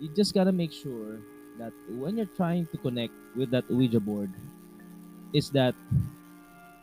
you 0.00 0.08
just 0.16 0.34
gotta 0.34 0.50
make 0.50 0.72
sure 0.72 1.20
that 1.58 1.72
when 1.88 2.16
you're 2.16 2.34
trying 2.34 2.66
to 2.66 2.76
connect 2.78 3.14
with 3.36 3.50
that 3.52 3.70
Ouija 3.70 4.00
board, 4.00 4.32
is 5.32 5.50
that 5.50 5.74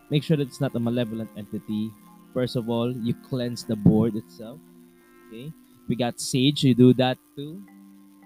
make 0.09 0.23
sure 0.23 0.37
that 0.37 0.47
it's 0.47 0.61
not 0.61 0.73
a 0.75 0.79
malevolent 0.79 1.29
entity. 1.35 1.91
First 2.33 2.55
of 2.55 2.69
all, 2.69 2.95
you 2.95 3.13
cleanse 3.27 3.65
the 3.65 3.75
board 3.75 4.15
itself. 4.15 4.59
Okay, 5.27 5.51
we 5.89 5.95
got 5.97 6.21
sage. 6.21 6.63
You 6.63 6.73
do 6.73 6.93
that 6.93 7.17
too. 7.35 7.59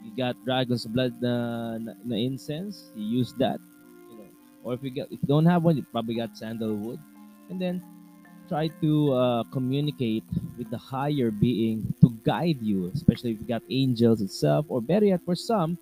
You 0.04 0.12
got 0.18 0.36
dragon's 0.44 0.86
blood 0.86 1.22
na, 1.22 1.78
na, 1.78 1.94
na 2.04 2.16
incense. 2.16 2.92
You 2.96 3.20
use 3.20 3.34
that. 3.38 3.60
You 4.10 4.18
know, 4.18 4.30
or 4.64 4.74
if 4.74 4.84
you 4.84 4.90
get 4.90 5.08
if 5.12 5.20
you 5.22 5.28
don't 5.28 5.46
have 5.46 5.64
one, 5.64 5.78
you 5.78 5.86
probably 5.92 6.16
got 6.16 6.36
sandalwood, 6.36 7.00
and 7.50 7.62
then 7.62 7.82
try 8.50 8.68
to 8.82 9.14
uh, 9.14 9.44
communicate 9.54 10.26
with 10.58 10.70
the 10.70 10.78
higher 10.78 11.32
being 11.32 11.94
to 12.02 12.12
guide 12.26 12.60
you, 12.62 12.92
especially 12.94 13.32
if 13.32 13.40
you 13.40 13.48
got 13.48 13.64
angels 13.70 14.22
itself, 14.22 14.66
or 14.68 14.82
better 14.82 15.06
yet, 15.06 15.22
for 15.24 15.36
some, 15.36 15.78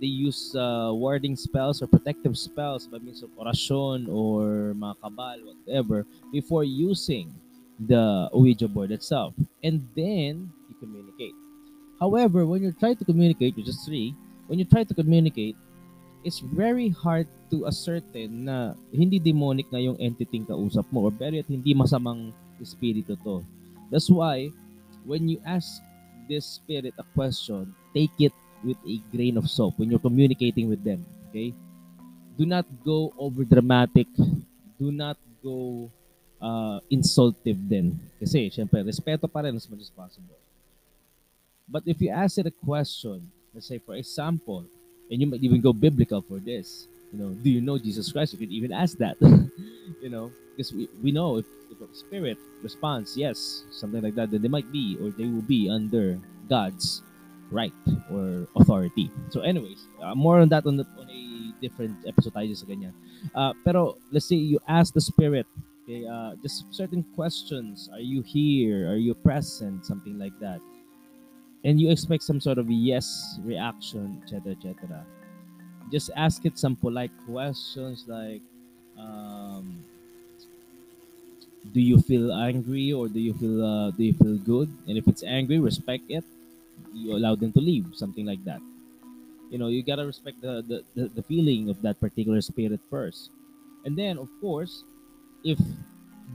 they 0.00 0.06
use 0.06 0.56
uh, 0.56 0.88
warding 0.92 1.36
spells 1.36 1.82
or 1.82 1.86
protective 1.86 2.38
spells 2.38 2.86
by 2.86 2.98
means 2.98 3.22
of 3.22 3.28
orasyon 3.36 4.08
or 4.08 4.72
mga 4.72 5.44
whatever, 5.44 6.06
before 6.32 6.64
using 6.64 7.28
the 7.78 8.30
Ouija 8.32 8.68
board 8.68 8.90
itself. 8.90 9.34
And 9.62 9.86
then 9.94 10.48
you 10.68 10.74
communicate. 10.80 11.34
However, 12.00 12.46
when 12.46 12.62
you 12.62 12.72
try 12.72 12.94
to 12.94 13.04
communicate, 13.04 13.56
which 13.56 13.68
is 13.68 13.80
three, 13.84 14.14
when 14.46 14.58
you 14.58 14.64
try 14.64 14.84
to 14.84 14.94
communicate, 14.94 15.56
it's 16.24 16.40
very 16.40 16.88
hard 16.88 17.28
to 17.52 17.68
ascertain 17.68 18.48
na 18.48 18.72
hindi 18.90 19.20
demonic 19.20 19.68
na 19.70 19.78
yung 19.78 20.00
entity 20.00 20.40
kausap 20.40 20.88
mo 20.90 21.06
or 21.06 21.12
very 21.12 21.38
at 21.38 21.48
hindi 21.48 21.76
masamang 21.76 22.32
espiritu 22.58 23.14
to. 23.22 23.44
That's 23.92 24.08
why 24.08 24.50
when 25.04 25.28
you 25.28 25.38
ask 25.44 25.84
this 26.28 26.58
spirit 26.58 26.96
a 26.96 27.04
question, 27.12 27.76
take 27.92 28.16
it 28.18 28.32
with 28.64 28.80
a 28.88 28.96
grain 29.12 29.36
of 29.36 29.48
salt 29.48 29.76
when 29.76 29.92
you're 29.92 30.02
communicating 30.02 30.68
with 30.68 30.82
them. 30.82 31.04
Okay? 31.28 31.52
Do 32.40 32.48
not 32.48 32.64
go 32.82 33.12
over 33.20 33.44
dramatic. 33.44 34.08
Do 34.80 34.90
not 34.90 35.20
go 35.44 35.92
uh, 36.40 36.80
insultive 36.90 37.60
then. 37.68 38.00
Kasi, 38.18 38.48
syempre, 38.50 38.80
respeto 38.82 39.28
pa 39.28 39.44
rin 39.44 39.54
as 39.54 39.68
much 39.68 39.84
as 39.84 39.92
possible. 39.92 40.34
But 41.68 41.82
if 41.86 42.00
you 42.00 42.10
ask 42.10 42.38
it 42.38 42.46
a 42.46 42.50
question, 42.50 43.30
let's 43.52 43.66
say, 43.66 43.78
for 43.78 43.94
example, 43.94 44.64
and 45.10 45.20
you 45.20 45.26
might 45.26 45.42
even 45.42 45.60
go 45.60 45.72
biblical 45.72 46.20
for 46.20 46.38
this, 46.38 46.88
you 47.12 47.18
know, 47.18 47.30
do 47.30 47.50
you 47.50 47.60
know 47.60 47.78
Jesus 47.78 48.10
Christ? 48.12 48.32
You 48.32 48.38
could 48.38 48.52
even 48.52 48.72
ask 48.72 48.98
that, 48.98 49.16
you 50.02 50.10
know, 50.10 50.32
because 50.50 50.72
we, 50.72 50.88
we 51.02 51.12
know 51.12 51.38
if, 51.38 51.46
if 51.70 51.80
a 51.80 51.94
spirit 51.94 52.38
responds, 52.62 53.16
yes, 53.16 53.64
something 53.70 54.02
like 54.02 54.14
that, 54.14 54.30
then 54.30 54.42
they 54.42 54.48
might 54.48 54.70
be 54.72 54.96
or 55.00 55.10
they 55.10 55.26
will 55.26 55.42
be 55.42 55.70
under 55.70 56.18
God's 56.48 57.02
right 57.50 57.72
or 58.10 58.46
authority. 58.56 59.10
So 59.30 59.40
anyways, 59.40 59.86
uh, 60.02 60.14
more 60.14 60.40
on 60.40 60.48
that 60.50 60.66
on, 60.66 60.76
the, 60.76 60.86
on 60.98 61.08
a 61.10 61.52
different 61.60 61.96
episode 62.06 62.34
tayo 62.34 62.56
sa. 62.56 62.66
Uh, 63.34 63.52
pero 63.64 63.96
let's 64.12 64.26
say 64.26 64.36
you 64.36 64.58
ask 64.68 64.92
the 64.92 65.00
spirit, 65.00 65.46
okay, 65.84 66.06
uh, 66.06 66.34
just 66.42 66.66
certain 66.74 67.04
questions. 67.14 67.88
Are 67.92 68.02
you 68.02 68.22
here? 68.22 68.90
Are 68.90 69.00
you 69.00 69.14
present? 69.14 69.86
Something 69.86 70.18
like 70.18 70.34
that. 70.40 70.60
And 71.64 71.80
you 71.80 71.90
expect 71.90 72.22
some 72.22 72.40
sort 72.40 72.58
of 72.58 72.70
yes 72.70 73.38
reaction, 73.42 74.20
etc., 74.22 74.52
etc. 74.52 75.04
Just 75.90 76.10
ask 76.16 76.44
it 76.44 76.58
some 76.58 76.76
polite 76.76 77.12
questions 77.26 78.04
like, 78.06 78.42
um, 78.98 79.82
do 81.72 81.80
you 81.80 82.00
feel 82.00 82.32
angry 82.32 82.92
or 82.92 83.08
do 83.08 83.18
you 83.18 83.32
feel 83.34 83.64
uh, 83.64 83.90
do 83.92 84.04
you 84.04 84.12
feel 84.12 84.36
good? 84.36 84.68
And 84.86 84.98
if 84.98 85.08
it's 85.08 85.22
angry, 85.24 85.58
respect 85.58 86.04
it 86.08 86.24
you 86.94 87.16
allow 87.16 87.34
them 87.34 87.52
to 87.52 87.60
leave, 87.60 87.86
something 87.92 88.24
like 88.24 88.42
that. 88.44 88.60
You 89.50 89.58
know, 89.58 89.68
you 89.68 89.82
gotta 89.82 90.06
respect 90.06 90.40
the, 90.40 90.62
the, 90.66 90.84
the, 90.94 91.08
the 91.08 91.22
feeling 91.22 91.68
of 91.68 91.80
that 91.82 92.00
particular 92.00 92.40
spirit 92.40 92.80
first. 92.90 93.30
And 93.84 93.96
then, 93.98 94.18
of 94.18 94.28
course, 94.40 94.84
if 95.44 95.58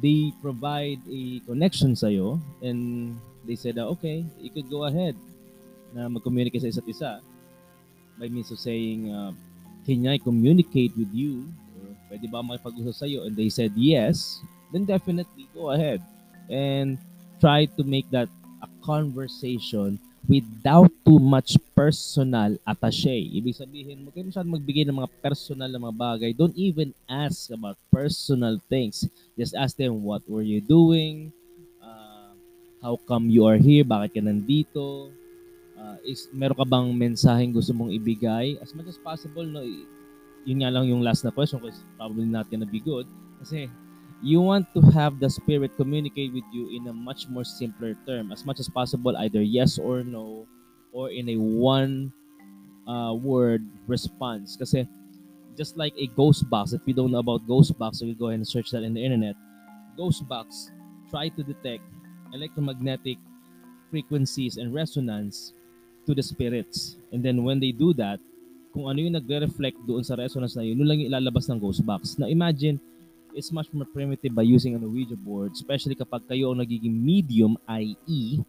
they 0.02 0.32
provide 0.42 1.00
a 1.10 1.40
connection 1.48 1.96
sa'yo 1.96 2.40
and 2.62 3.20
they 3.50 3.58
said, 3.58 3.82
uh, 3.82 3.90
okay, 3.98 4.22
you 4.38 4.54
could 4.54 4.70
go 4.70 4.86
ahead 4.86 5.18
na 5.90 6.06
mag-communicate 6.06 6.62
sa 6.62 6.70
isa't 6.70 6.86
isa 6.86 7.12
by 8.22 8.30
means 8.30 8.54
of 8.54 8.62
saying, 8.62 9.10
uh, 9.10 9.34
can 9.90 10.06
I 10.06 10.22
communicate 10.22 10.94
with 10.94 11.10
you? 11.10 11.50
Or 11.82 11.90
pwede 12.14 12.30
ba 12.30 12.46
makipag-usap 12.46 12.94
sa'yo? 12.94 13.26
And 13.26 13.34
they 13.34 13.50
said 13.50 13.74
yes, 13.74 14.46
then 14.70 14.86
definitely 14.86 15.50
go 15.58 15.74
ahead 15.74 15.98
and 16.46 17.02
try 17.42 17.66
to 17.74 17.82
make 17.82 18.06
that 18.14 18.30
a 18.62 18.70
conversation 18.86 19.98
without 20.30 20.94
too 21.02 21.18
much 21.18 21.58
personal 21.74 22.54
attache. 22.70 23.34
Ibig 23.34 23.58
sabihin, 23.58 24.06
huwag 24.06 24.14
kayo 24.14 24.30
magbigay 24.46 24.86
ng 24.86 25.02
mga 25.02 25.10
personal 25.26 25.72
na 25.74 25.82
mga 25.82 25.98
bagay. 25.98 26.30
Don't 26.38 26.54
even 26.54 26.94
ask 27.10 27.50
about 27.50 27.82
personal 27.90 28.62
things. 28.70 29.10
Just 29.34 29.58
ask 29.58 29.74
them, 29.74 30.06
what 30.06 30.22
were 30.30 30.46
you 30.46 30.62
doing? 30.62 31.34
How 32.80 32.96
come 33.08 33.28
you 33.28 33.44
are 33.44 33.60
here? 33.60 33.84
Bakit 33.84 34.16
ka 34.16 34.22
nandito? 34.24 35.12
Uh, 35.76 35.98
is, 36.08 36.32
meron 36.32 36.56
ka 36.56 36.64
bang 36.64 36.88
mensaheng 36.96 37.52
gusto 37.52 37.76
mong 37.76 37.92
ibigay? 37.92 38.56
As 38.64 38.72
much 38.72 38.88
as 38.88 39.00
possible, 39.00 39.44
no, 39.44 39.64
yun 40.48 40.64
nga 40.64 40.72
lang 40.72 40.88
yung 40.88 41.04
last 41.04 41.28
na 41.28 41.32
question 41.32 41.60
because 41.60 41.84
probably 42.00 42.24
not 42.24 42.48
gonna 42.48 42.68
be 42.68 42.80
good. 42.80 43.04
Kasi 43.44 43.68
you 44.24 44.40
want 44.40 44.68
to 44.76 44.80
have 44.96 45.20
the 45.20 45.28
spirit 45.28 45.76
communicate 45.76 46.32
with 46.32 46.48
you 46.52 46.72
in 46.76 46.88
a 46.88 46.96
much 46.96 47.28
more 47.32 47.48
simpler 47.48 47.96
term 48.04 48.32
as 48.36 48.44
much 48.44 48.60
as 48.60 48.68
possible 48.68 49.16
either 49.24 49.40
yes 49.40 49.80
or 49.80 50.04
no 50.04 50.44
or 50.92 51.08
in 51.08 51.32
a 51.32 51.38
one 51.40 52.12
uh, 52.84 53.16
word 53.16 53.64
response 53.88 54.60
kasi 54.60 54.84
just 55.56 55.76
like 55.76 55.94
a 56.00 56.08
ghost 56.16 56.48
box. 56.50 56.72
If 56.72 56.82
you 56.88 56.96
don't 56.96 57.12
know 57.12 57.20
about 57.20 57.44
ghost 57.44 57.76
box, 57.76 58.00
you 58.00 58.16
go 58.16 58.32
ahead 58.32 58.40
and 58.40 58.48
search 58.48 58.72
that 58.72 58.84
in 58.84 58.96
the 58.96 59.04
internet. 59.04 59.36
Ghost 60.00 60.24
box 60.28 60.72
try 61.12 61.28
to 61.28 61.44
detect 61.44 61.84
electromagnetic 62.34 63.18
frequencies 63.90 64.58
and 64.58 64.74
resonance 64.74 65.54
to 66.06 66.14
the 66.14 66.24
spirits. 66.24 66.98
And 67.12 67.24
then 67.24 67.44
when 67.44 67.60
they 67.60 67.72
do 67.72 67.94
that, 67.98 68.20
kung 68.74 68.86
ano 68.86 69.02
yung 69.02 69.18
nagre-reflect 69.18 69.82
doon 69.86 70.06
sa 70.06 70.14
resonance 70.14 70.54
na 70.54 70.62
yun, 70.62 70.78
yun 70.78 70.88
lang 70.88 70.98
yung 71.02 71.10
ilalabas 71.10 71.50
ng 71.50 71.58
ghost 71.58 71.82
box. 71.82 72.18
Now 72.22 72.30
imagine, 72.30 72.78
it's 73.34 73.52
much 73.52 73.70
more 73.74 73.86
primitive 73.86 74.34
by 74.34 74.46
using 74.46 74.78
an 74.78 74.86
Ouija 74.86 75.18
board, 75.18 75.54
especially 75.54 75.98
kapag 75.98 76.26
kayo 76.30 76.54
ang 76.54 76.62
nagiging 76.62 76.94
medium, 76.94 77.58
i.e., 77.82 78.42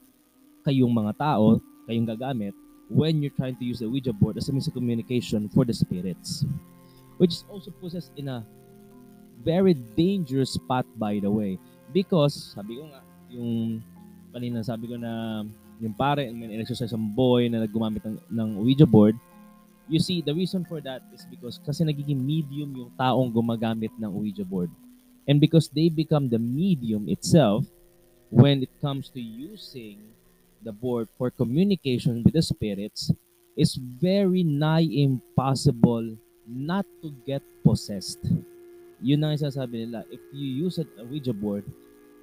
kayong 0.64 0.92
mga 0.92 1.16
tao, 1.16 1.60
kayong 1.88 2.04
gagamit, 2.04 2.52
when 2.92 3.22
you're 3.24 3.32
trying 3.32 3.56
to 3.56 3.64
use 3.64 3.80
the 3.80 3.88
Ouija 3.88 4.12
board 4.12 4.36
as 4.36 4.48
a 4.48 4.52
means 4.52 4.68
of 4.68 4.76
communication 4.76 5.48
for 5.48 5.64
the 5.64 5.72
spirits. 5.72 6.44
Which 7.16 7.44
also 7.48 7.70
puts 7.70 7.94
us 7.94 8.10
in 8.16 8.28
a 8.28 8.44
very 9.44 9.74
dangerous 9.96 10.56
spot, 10.56 10.84
by 10.96 11.20
the 11.20 11.30
way. 11.30 11.56
Because, 11.92 12.56
sabi 12.56 12.76
ko 12.80 12.88
nga, 12.88 13.00
yung 13.30 13.82
kanina 14.34 14.62
sabi 14.62 14.90
ko 14.90 14.96
na 14.98 15.42
yung 15.80 15.96
pare, 15.96 16.28
may 16.30 16.60
exercise 16.60 16.92
ang 16.92 17.08
boy 17.16 17.48
na 17.48 17.64
naggumamit 17.64 18.04
ng, 18.04 18.20
ng 18.28 18.48
Ouija 18.60 18.84
board, 18.84 19.16
you 19.88 19.98
see, 19.98 20.20
the 20.20 20.32
reason 20.32 20.62
for 20.68 20.78
that 20.84 21.02
is 21.10 21.26
because 21.26 21.58
kasi 21.64 21.82
nagiging 21.82 22.20
medium 22.20 22.70
yung 22.76 22.92
taong 22.94 23.32
gumagamit 23.32 23.90
ng 23.96 24.12
Ouija 24.12 24.44
board. 24.44 24.70
And 25.26 25.40
because 25.40 25.72
they 25.72 25.88
become 25.88 26.28
the 26.28 26.38
medium 26.38 27.08
itself, 27.08 27.64
when 28.30 28.62
it 28.62 28.72
comes 28.80 29.10
to 29.10 29.20
using 29.20 29.98
the 30.62 30.72
board 30.72 31.08
for 31.18 31.30
communication 31.30 32.22
with 32.22 32.34
the 32.36 32.42
spirits, 32.44 33.10
it's 33.56 33.74
very 33.74 34.44
nigh 34.44 34.86
impossible 34.86 36.16
not 36.46 36.86
to 37.02 37.10
get 37.26 37.42
possessed. 37.64 38.20
Yun 39.00 39.24
ang 39.24 39.38
sasabi 39.40 39.86
nila. 39.86 40.04
If 40.12 40.20
you 40.30 40.68
use 40.68 40.78
a 40.78 40.86
Ouija 41.08 41.32
board, 41.32 41.64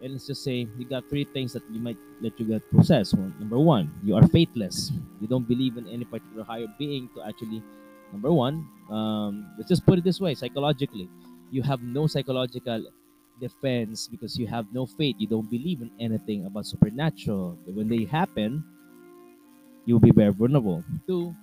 and 0.02 0.14
let's 0.14 0.28
just 0.28 0.44
say 0.44 0.68
you 0.78 0.86
got 0.86 1.10
three 1.10 1.26
things 1.26 1.54
that 1.54 1.64
you 1.72 1.80
might 1.80 1.98
let 2.22 2.40
you 2.40 2.46
get 2.48 2.64
possessed. 2.72 3.14
Well, 3.16 3.32
number 3.40 3.60
one, 3.60 3.92
you 4.04 4.16
are 4.16 4.28
faithless. 4.28 4.92
You 5.22 5.28
don't 5.28 5.48
believe 5.48 5.78
in 5.78 5.88
any 5.88 6.06
particular 6.06 6.44
higher 6.44 6.68
being 6.78 7.10
to 7.16 7.24
actually. 7.24 7.64
Number 8.12 8.32
one, 8.32 8.64
um, 8.90 9.52
let's 9.58 9.68
just 9.70 9.86
put 9.86 10.00
it 10.00 10.04
this 10.04 10.20
way: 10.20 10.34
psychologically, 10.36 11.10
you 11.52 11.62
have 11.64 11.82
no 11.84 12.08
psychological 12.08 12.88
defense 13.40 14.08
because 14.08 14.38
you 14.38 14.48
have 14.48 14.72
no 14.74 14.86
faith. 14.86 15.16
You 15.20 15.28
don't 15.28 15.50
believe 15.50 15.82
in 15.82 15.92
anything 16.00 16.46
about 16.46 16.66
supernatural. 16.66 17.60
But 17.66 17.76
When 17.76 17.88
they 17.90 18.06
happen, 18.06 18.64
you'll 19.86 20.00
be 20.00 20.12
very 20.12 20.32
vulnerable. 20.34 20.84
Two, 21.08 21.36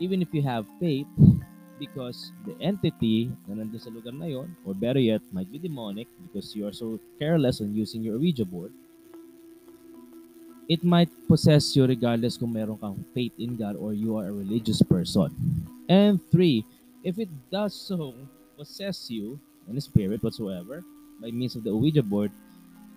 even 0.00 0.22
if 0.22 0.32
you 0.32 0.42
have 0.42 0.66
faith, 0.80 1.06
because 1.78 2.34
the 2.44 2.58
entity 2.60 3.30
na 3.46 3.62
nandun 3.62 3.80
sa 3.80 3.94
lugar 3.94 4.12
na 4.12 4.26
yon, 4.26 4.50
or 4.66 4.74
better 4.74 4.98
yet, 4.98 5.22
might 5.30 5.48
be 5.48 5.62
demonic 5.62 6.10
because 6.26 6.52
you 6.52 6.66
are 6.66 6.74
so 6.74 6.98
careless 7.18 7.62
on 7.62 7.70
using 7.72 8.02
your 8.02 8.18
Ouija 8.18 8.44
board, 8.44 8.74
it 10.68 10.84
might 10.84 11.08
possess 11.26 11.72
you 11.72 11.88
regardless 11.88 12.36
kung 12.36 12.52
meron 12.52 12.76
kang 12.76 13.00
faith 13.16 13.32
in 13.40 13.56
God 13.56 13.74
or 13.80 13.96
you 13.96 14.20
are 14.20 14.28
a 14.28 14.34
religious 14.34 14.84
person. 14.84 15.32
And 15.88 16.20
three, 16.28 16.66
if 17.00 17.16
it 17.16 17.32
does 17.48 17.72
so 17.72 18.12
possess 18.58 19.08
you 19.08 19.40
in 19.64 19.78
a 19.78 19.80
spirit 19.80 20.20
whatsoever 20.20 20.84
by 21.22 21.32
means 21.32 21.56
of 21.56 21.64
the 21.64 21.72
Ouija 21.72 22.04
board, 22.04 22.30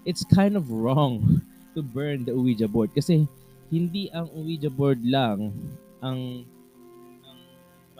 it's 0.03 0.27
kind 0.27 0.59
of 0.59 0.67
wrong 0.67 1.41
to 1.75 1.81
burn 1.81 2.27
the 2.27 2.35
Ouija 2.35 2.67
board 2.67 2.91
kasi 2.91 3.23
hindi 3.71 4.11
ang 4.11 4.27
Ouija 4.35 4.67
board 4.67 5.00
lang 5.07 5.55
ang 6.03 6.43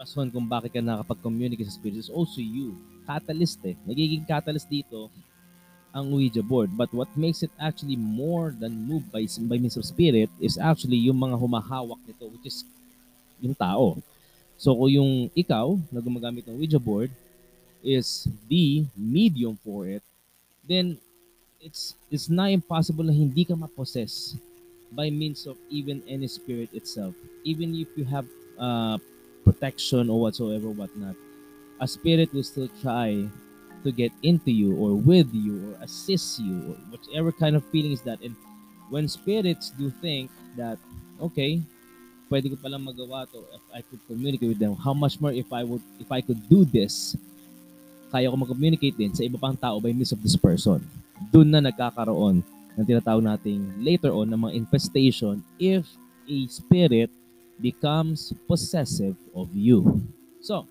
rason 0.02 0.34
kung 0.34 0.50
bakit 0.50 0.74
ka 0.74 0.82
nakapag-communicate 0.82 1.70
sa 1.70 1.78
spirit 1.78 2.02
is 2.02 2.10
also 2.10 2.42
you. 2.42 2.74
Catalyst 3.06 3.62
eh. 3.62 3.78
Nagiging 3.86 4.26
catalyst 4.26 4.66
dito 4.66 5.06
ang 5.94 6.10
Ouija 6.10 6.42
board. 6.42 6.74
But 6.74 6.90
what 6.90 7.06
makes 7.14 7.46
it 7.46 7.54
actually 7.62 7.94
more 7.94 8.50
than 8.50 8.74
moved 8.74 9.14
by, 9.14 9.22
by 9.46 9.62
means 9.62 9.78
of 9.78 9.86
spirit 9.86 10.26
is 10.42 10.58
actually 10.58 10.98
yung 10.98 11.22
mga 11.22 11.38
humahawak 11.38 12.02
nito 12.02 12.26
which 12.34 12.50
is 12.50 12.66
yung 13.38 13.54
tao. 13.54 14.02
So 14.58 14.74
kung 14.74 14.90
yung 14.90 15.12
ikaw 15.38 15.78
na 15.94 16.02
gumagamit 16.02 16.50
ng 16.50 16.58
Ouija 16.58 16.82
board 16.82 17.14
is 17.86 18.26
the 18.50 18.82
medium 18.98 19.54
for 19.62 19.86
it, 19.86 20.02
then 20.66 20.98
it's 21.62 21.94
it's 22.10 22.26
not 22.26 22.50
impossible 22.50 23.06
na 23.06 23.14
hindi 23.14 23.46
ka 23.46 23.54
ma-possess 23.54 24.34
by 24.90 25.10
means 25.14 25.46
of 25.46 25.54
even 25.70 26.02
any 26.10 26.26
spirit 26.26 26.70
itself. 26.74 27.14
Even 27.46 27.74
if 27.78 27.90
you 27.94 28.06
have 28.06 28.26
uh, 28.58 28.98
protection 29.44 30.10
or 30.10 30.20
whatsoever, 30.20 30.68
whatnot, 30.70 31.14
a 31.80 31.86
spirit 31.86 32.32
will 32.32 32.46
still 32.46 32.70
try 32.80 33.26
to 33.82 33.90
get 33.90 34.12
into 34.22 34.50
you 34.50 34.74
or 34.78 34.94
with 34.94 35.28
you 35.34 35.58
or 35.66 35.84
assist 35.84 36.38
you 36.38 36.54
or 36.70 36.74
whatever 36.94 37.32
kind 37.32 37.56
of 37.56 37.66
feeling 37.74 37.92
is 37.92 38.00
that. 38.02 38.22
And 38.22 38.34
when 38.90 39.08
spirits 39.08 39.70
do 39.74 39.90
think 39.90 40.30
that, 40.56 40.78
okay, 41.20 41.60
pwede 42.30 42.48
ko 42.48 42.56
palang 42.56 42.86
magawa 42.86 43.28
to 43.28 43.44
if 43.52 43.64
I 43.74 43.80
could 43.84 44.00
communicate 44.08 44.56
with 44.56 44.62
them, 44.62 44.72
how 44.78 44.94
much 44.94 45.20
more 45.20 45.36
if 45.36 45.52
I 45.52 45.66
would 45.68 45.84
if 46.00 46.08
I 46.08 46.24
could 46.24 46.40
do 46.48 46.64
this, 46.64 47.12
kaya 48.08 48.32
ko 48.32 48.36
mag-communicate 48.40 48.96
din 48.96 49.12
sa 49.12 49.26
iba 49.26 49.36
pang 49.36 49.56
tao 49.58 49.76
by 49.76 49.92
means 49.92 50.16
of 50.16 50.22
this 50.24 50.36
person. 50.38 50.80
Doon 51.28 51.52
na 51.52 51.60
nagkakaroon 51.60 52.40
ng 52.78 52.84
tinatawag 52.88 53.20
nating 53.20 53.60
later 53.84 54.16
on 54.16 54.32
ng 54.32 54.40
mga 54.48 54.56
infestation 54.56 55.44
if 55.60 55.84
a 56.24 56.38
spirit 56.48 57.12
becomes 57.62 58.34
possessive 58.50 59.14
of 59.34 59.54
you. 59.54 60.02
So, 60.42 60.66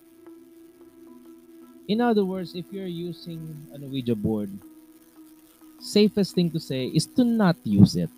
in 1.87 2.03
other 2.03 2.27
words, 2.27 2.53
if 2.53 2.67
you're 2.71 2.91
using 2.91 3.67
an 3.71 3.89
Ouija 3.89 4.15
board, 4.15 4.51
safest 5.79 6.35
thing 6.35 6.51
to 6.51 6.59
say 6.59 6.91
is 6.91 7.07
to 7.15 7.23
not 7.23 7.55
use 7.63 7.95
it. 7.95 8.11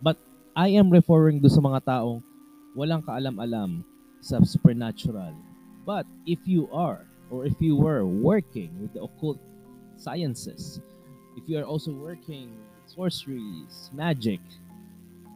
But 0.00 0.16
I 0.56 0.68
am 0.74 0.88
referring 0.88 1.44
to 1.44 1.48
sa 1.52 1.60
mga 1.60 1.84
taong 1.84 2.24
walang 2.72 3.04
kaalam-alam 3.04 3.84
sa 4.24 4.40
supernatural. 4.42 5.36
But 5.84 6.08
if 6.24 6.40
you 6.48 6.66
are, 6.72 7.04
or 7.28 7.44
if 7.44 7.60
you 7.60 7.76
were 7.76 8.08
working 8.08 8.72
with 8.80 8.96
the 8.96 9.04
occult 9.04 9.38
sciences, 10.00 10.80
if 11.36 11.44
you 11.46 11.60
are 11.60 11.68
also 11.68 11.92
working 11.92 12.56
sorceries, 12.88 13.92
magic, 13.92 14.40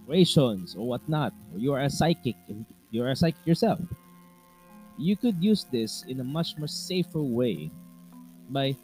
rations 0.09 0.75
or 0.75 0.89
whatnot, 0.89 1.33
you 1.55 1.73
are 1.73 1.85
a 1.85 1.91
psychic, 1.91 2.35
you 2.91 3.05
are 3.05 3.13
a 3.13 3.17
psychic 3.17 3.47
yourself, 3.47 3.79
you 4.97 5.15
could 5.17 5.37
use 5.39 5.65
this 5.71 6.03
in 6.09 6.19
a 6.21 6.25
much 6.25 6.57
more 6.57 6.67
safer 6.67 7.23
way 7.23 7.71
by, 8.51 8.75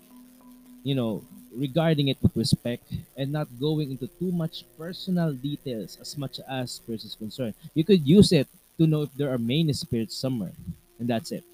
you 0.84 0.94
know, 0.94 1.24
regarding 1.56 2.08
it 2.08 2.18
with 2.20 2.37
respect 2.37 2.84
and 3.16 3.32
not 3.32 3.48
going 3.58 3.90
into 3.90 4.06
too 4.18 4.30
much 4.30 4.64
personal 4.76 5.32
details 5.32 5.98
as 6.00 6.18
much 6.18 6.40
as 6.50 6.72
spirits 6.72 7.04
is 7.04 7.14
concerned. 7.14 7.54
You 7.74 7.84
could 7.84 8.06
use 8.06 8.32
it 8.32 8.46
to 8.78 8.87
know 8.87 9.02
if 9.02 9.14
there 9.14 9.32
are 9.32 9.38
main 9.38 9.72
spirits 9.72 10.16
somewhere, 10.16 10.52
and 10.98 11.08
that's 11.08 11.32
it. 11.32 11.44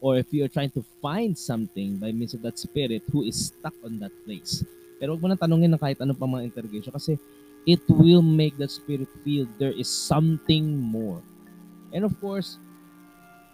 Or 0.00 0.16
if 0.16 0.32
you 0.32 0.44
are 0.44 0.52
trying 0.52 0.70
to 0.70 0.84
find 1.02 1.36
something 1.36 1.96
by 1.96 2.12
means 2.12 2.34
of 2.34 2.42
that 2.42 2.58
spirit 2.58 3.02
who 3.10 3.24
is 3.24 3.50
stuck 3.50 3.74
on 3.84 3.98
that 3.98 4.12
place. 4.24 4.64
Pero 5.00 5.14
huwag 5.14 5.22
mo 5.22 5.28
na 5.28 5.38
tanongin 5.38 5.74
ng 5.74 5.80
kahit 5.80 5.98
ano 5.98 6.14
pa 6.14 6.26
mga 6.26 6.44
interrogation 6.50 6.92
kasi 6.92 7.18
it 7.68 7.84
will 7.92 8.24
make 8.24 8.56
that 8.56 8.72
spirit 8.72 9.12
feel 9.20 9.44
there 9.60 9.76
is 9.76 9.92
something 9.92 10.80
more. 10.80 11.20
And 11.92 12.00
of 12.00 12.16
course, 12.16 12.56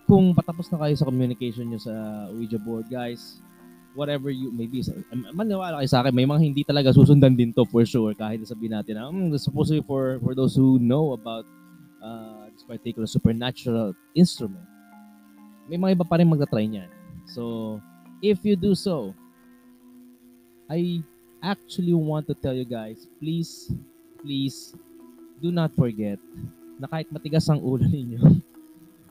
kung 0.07 0.31
patapos 0.39 0.71
na 0.71 0.79
kayo 0.79 0.95
sa 0.95 1.11
communication 1.11 1.75
nyo 1.75 1.83
sa 1.83 2.31
Ouija 2.31 2.63
board, 2.63 2.87
guys, 2.87 3.43
whatever 3.99 4.31
you 4.31 4.55
maybe 4.55 4.87
maniwala 5.35 5.83
kayo 5.83 5.91
sa 5.91 6.07
akin 6.07 6.15
may 6.15 6.27
mga 6.27 6.43
hindi 6.43 6.63
talaga 6.63 6.95
susundan 6.95 7.35
din 7.35 7.55
to 7.55 7.67
for 7.67 7.87
sure 7.87 8.11
kahit 8.15 8.43
sabihin 8.43 8.75
natin 8.75 8.99
na 8.99 9.07
um, 9.07 9.31
supposedly 9.39 9.83
for 9.87 10.19
for 10.19 10.35
those 10.35 10.59
who 10.59 10.83
know 10.83 11.15
about 11.15 11.47
uh, 12.03 12.51
this 12.51 12.67
particular 12.67 13.07
supernatural 13.07 13.95
instrument 14.19 14.67
may 15.71 15.79
mga 15.79 15.95
iba 15.95 16.07
pa 16.11 16.19
rin 16.19 16.27
magta-try 16.27 16.67
niyan 16.67 16.91
so 17.23 17.79
if 18.19 18.43
you 18.43 18.59
do 18.59 18.75
so 18.75 19.15
I 20.67 20.99
actually 21.39 21.95
want 21.95 22.27
to 22.27 22.35
tell 22.35 22.59
you 22.59 22.67
guys 22.67 23.07
please 23.23 23.71
please 24.25 24.73
do 25.45 25.53
not 25.53 25.69
forget 25.77 26.17
na 26.81 26.89
kahit 26.89 27.07
matigas 27.13 27.47
ang 27.53 27.61
ulo 27.61 27.85
ninyo, 27.93 28.41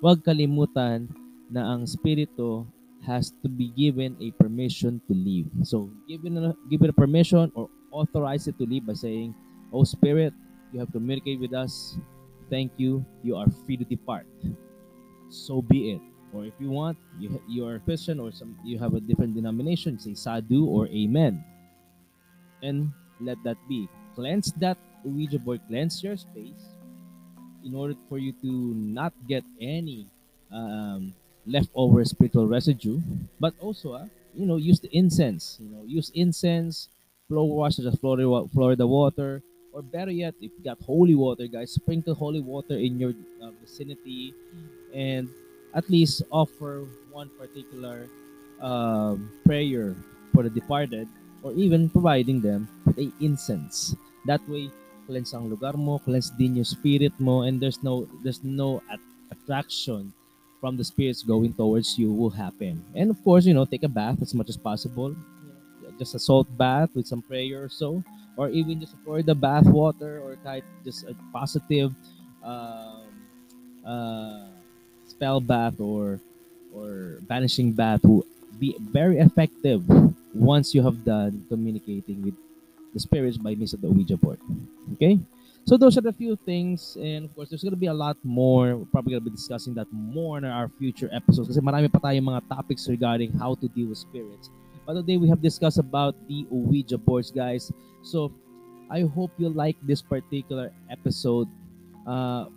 huwag 0.01 0.19
kalimutan 0.25 1.05
na 1.47 1.77
ang 1.77 1.85
spirito 1.85 2.65
has 3.05 3.31
to 3.43 3.51
be 3.51 3.69
given 3.75 4.15
a 4.23 4.31
permission 4.39 4.97
to 5.05 5.13
leave. 5.13 5.47
So, 5.67 5.91
given 6.07 6.39
a, 6.39 6.55
give 6.71 6.81
it 6.81 6.91
a 6.91 6.95
permission 6.95 7.51
or 7.53 7.67
authorize 7.91 8.47
it 8.47 8.57
to 8.57 8.65
leave 8.65 8.87
by 8.87 8.95
saying, 8.95 9.35
Oh 9.75 9.83
Spirit, 9.83 10.33
you 10.71 10.79
have 10.79 10.91
communicated 10.91 11.39
with 11.39 11.53
us. 11.53 11.99
Thank 12.49 12.71
you. 12.77 13.05
You 13.21 13.35
are 13.35 13.47
free 13.65 13.77
to 13.77 13.85
depart. 13.85 14.25
So 15.29 15.61
be 15.61 15.97
it. 15.97 16.01
Or 16.33 16.45
if 16.45 16.53
you 16.57 16.69
want, 16.69 16.97
you, 17.19 17.41
you 17.47 17.65
are 17.65 17.75
a 17.75 17.79
Christian 17.79 18.19
or 18.19 18.31
some 18.31 18.57
you 18.65 18.79
have 18.79 18.93
a 18.93 19.01
different 19.01 19.35
denomination, 19.35 19.99
say 19.99 20.13
Sadhu 20.13 20.65
or 20.65 20.87
Amen. 20.87 21.43
And 22.61 22.89
let 23.19 23.37
that 23.43 23.57
be. 23.67 23.89
Cleanse 24.15 24.53
that 24.57 24.77
Ouija 25.05 25.39
board 25.39 25.61
cleanse 25.67 26.03
your 26.03 26.17
space 26.17 26.73
in 27.65 27.75
order 27.75 27.95
for 28.09 28.17
you 28.17 28.33
to 28.41 28.51
not 28.75 29.13
get 29.27 29.43
any 29.61 30.07
um, 30.51 31.13
leftover 31.45 32.03
spiritual 32.05 32.47
residue, 32.47 32.99
but 33.39 33.53
also, 33.59 33.93
uh, 33.93 34.05
you 34.35 34.45
know, 34.45 34.57
use 34.57 34.79
the 34.79 34.89
incense. 34.95 35.57
You 35.61 35.69
know, 35.69 35.83
use 35.85 36.11
incense, 36.15 36.89
flow 37.27 37.45
wash 37.45 37.79
as 37.79 37.95
Florida, 37.99 38.47
Florida 38.53 38.85
water, 38.85 39.41
or 39.71 39.81
better 39.81 40.11
yet, 40.11 40.35
if 40.41 40.51
you 40.57 40.63
got 40.63 40.77
holy 40.81 41.15
water, 41.15 41.47
guys, 41.47 41.71
sprinkle 41.71 42.13
holy 42.13 42.41
water 42.41 42.75
in 42.75 42.99
your 42.99 43.13
uh, 43.41 43.49
vicinity, 43.61 44.33
and 44.93 45.27
at 45.73 45.89
least 45.89 46.21
offer 46.31 46.85
one 47.11 47.29
particular 47.39 48.07
um, 48.61 49.31
prayer 49.45 49.95
for 50.33 50.43
the 50.43 50.49
departed, 50.49 51.07
or 51.41 51.51
even 51.53 51.89
providing 51.89 52.39
them 52.41 52.67
with 52.85 52.99
a 52.99 53.11
incense. 53.19 53.95
That 54.25 54.47
way, 54.47 54.69
cleanse 55.07 55.33
ang 55.33 55.49
lugar 55.49 55.75
mo, 55.75 55.99
cleanse 55.99 56.31
din 56.35 56.57
yung 56.61 56.67
spirit 56.67 57.13
mo, 57.19 57.43
and 57.43 57.59
there's 57.59 57.83
no 57.83 58.07
there's 58.23 58.43
no 58.43 58.81
at- 58.91 59.03
attraction 59.31 60.11
from 60.63 60.79
the 60.79 60.83
spirits 60.83 61.23
going 61.23 61.51
towards 61.51 61.99
you 61.99 62.07
will 62.07 62.31
happen. 62.31 62.79
And 62.95 63.11
of 63.11 63.19
course, 63.23 63.43
you 63.43 63.53
know, 63.53 63.67
take 63.67 63.83
a 63.83 63.91
bath 63.91 64.23
as 64.23 64.33
much 64.33 64.47
as 64.47 64.55
possible. 64.55 65.11
Just 65.99 66.15
a 66.15 66.19
salt 66.19 66.47
bath 66.57 66.89
with 66.95 67.05
some 67.05 67.21
prayer 67.21 67.61
or 67.61 67.69
so, 67.69 68.01
or 68.37 68.49
even 68.49 68.79
just 68.79 68.95
pour 69.05 69.21
the 69.21 69.35
bath 69.35 69.67
water 69.67 70.23
or 70.23 70.39
kahit 70.41 70.63
just 70.83 71.05
a 71.05 71.13
positive 71.35 71.93
um, 72.41 73.05
uh, 73.85 74.47
spell 75.05 75.39
bath 75.39 75.79
or 75.79 76.19
or 76.73 77.21
banishing 77.29 77.71
bath 77.71 78.01
will 78.03 78.25
be 78.57 78.73
very 78.79 79.19
effective 79.19 79.85
once 80.33 80.73
you 80.73 80.81
have 80.81 81.05
done 81.05 81.45
communicating 81.49 82.23
with 82.25 82.33
spirits 82.99 83.37
by 83.37 83.55
means 83.55 83.73
of 83.73 83.81
the 83.81 83.89
Ouija 83.89 84.17
board. 84.17 84.39
Okay? 84.93 85.19
So 85.65 85.77
those 85.77 85.97
are 85.97 86.03
the 86.03 86.11
few 86.11 86.35
things, 86.35 86.97
and 86.99 87.23
of 87.23 87.35
course, 87.35 87.49
there's 87.49 87.63
gonna 87.63 87.79
be 87.79 87.87
a 87.87 87.93
lot 87.93 88.17
more. 88.23 88.75
We're 88.75 88.91
probably 88.91 89.13
gonna 89.15 89.23
be 89.23 89.31
discussing 89.31 89.73
that 89.75 89.87
more 89.91 90.37
in 90.37 90.43
our 90.43 90.67
future 90.67 91.07
episodes 91.15 91.47
kasi 91.47 91.63
marami 91.63 91.87
pa 91.87 92.03
tayong 92.03 92.27
mga 92.27 92.51
topics 92.51 92.91
regarding 92.91 93.31
how 93.39 93.55
to 93.55 93.71
deal 93.71 93.87
with 93.87 93.97
spirits. 93.97 94.51
But 94.83 94.99
today 94.99 95.15
we 95.15 95.31
have 95.31 95.39
discussed 95.39 95.79
about 95.79 96.19
the 96.27 96.43
Ouija 96.51 96.99
boards, 96.99 97.31
guys. 97.31 97.71
So 98.03 98.35
I 98.91 99.07
hope 99.07 99.31
you 99.39 99.47
like 99.47 99.79
this 99.87 100.03
particular 100.03 100.75
episode. 100.91 101.47
Uh, 102.03 102.51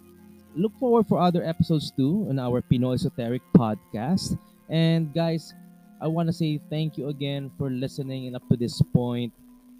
look 0.59 0.75
forward 0.83 1.07
for 1.07 1.22
other 1.22 1.46
episodes 1.46 1.94
too 1.94 2.27
on 2.27 2.42
our 2.42 2.59
Pinoy 2.59 2.99
Esoteric 2.99 3.42
podcast. 3.55 4.35
And 4.66 5.14
guys, 5.14 5.55
I 6.03 6.11
want 6.11 6.27
to 6.27 6.35
say 6.35 6.59
thank 6.68 6.99
you 6.99 7.09
again 7.09 7.55
for 7.55 7.70
listening 7.70 8.27
and 8.27 8.35
up 8.35 8.42
to 8.51 8.57
this 8.59 8.83
point. 8.90 9.31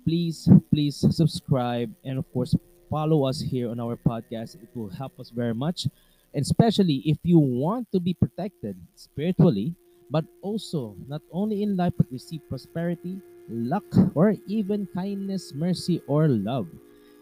Please, 0.07 0.49
please 0.73 0.95
subscribe 1.11 1.90
and 2.05 2.19
of 2.19 2.25
course 2.33 2.55
follow 2.88 3.27
us 3.27 3.42
here 3.42 3.69
on 3.69 3.81
our 3.81 3.99
podcast. 3.99 4.55
It 4.62 4.71
will 4.75 4.88
help 4.88 5.19
us 5.19 5.31
very 5.35 5.55
much. 5.55 5.88
And 6.33 6.42
especially 6.42 7.03
if 7.05 7.19
you 7.25 7.38
want 7.40 7.90
to 7.90 7.99
be 7.99 8.14
protected 8.14 8.79
spiritually, 8.95 9.75
but 10.11 10.25
also 10.42 10.95
not 11.09 11.23
only 11.33 11.62
in 11.62 11.77
life 11.77 11.92
but 11.99 12.07
receive 12.12 12.40
prosperity, 12.49 13.19
luck, 13.49 13.85
or 14.14 14.37
even 14.47 14.87
kindness, 14.95 15.53
mercy, 15.55 16.01
or 16.07 16.29
love. 16.29 16.69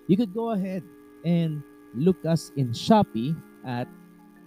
You 0.06 0.16
could 0.16 0.34
go 0.34 0.50
ahead 0.52 0.82
and 1.24 1.62
look 1.94 2.20
us 2.26 2.52
in 2.56 2.68
Shopee 2.76 3.32
at 3.64 3.88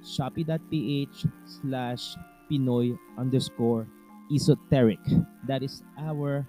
shopee.ph 0.06 1.26
slash 1.46 2.16
Pinoy 2.52 2.98
underscore 3.18 3.88
esoteric. 4.32 5.02
That 5.48 5.64
is 5.64 5.82
our 5.98 6.46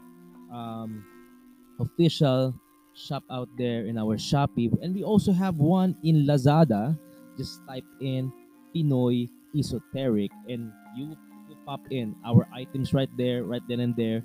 um, 0.53 1.05
official 1.81 2.55
shop 2.95 3.23
out 3.31 3.49
there 3.57 3.87
in 3.87 3.97
our 3.97 4.17
Shopee. 4.17 4.71
And 4.83 4.95
we 4.95 5.03
also 5.03 5.33
have 5.33 5.57
one 5.59 5.97
in 6.03 6.27
Lazada. 6.27 6.99
Just 7.37 7.63
type 7.67 7.87
in 8.01 8.33
Pinoy 8.75 9.31
Esoteric 9.55 10.31
and 10.49 10.73
you 10.97 11.15
will 11.49 11.59
pop 11.65 11.81
in 11.91 12.17
our 12.27 12.47
items 12.53 12.93
right 12.93 13.11
there, 13.17 13.45
right 13.45 13.63
then 13.69 13.81
and 13.81 13.95
there. 13.95 14.23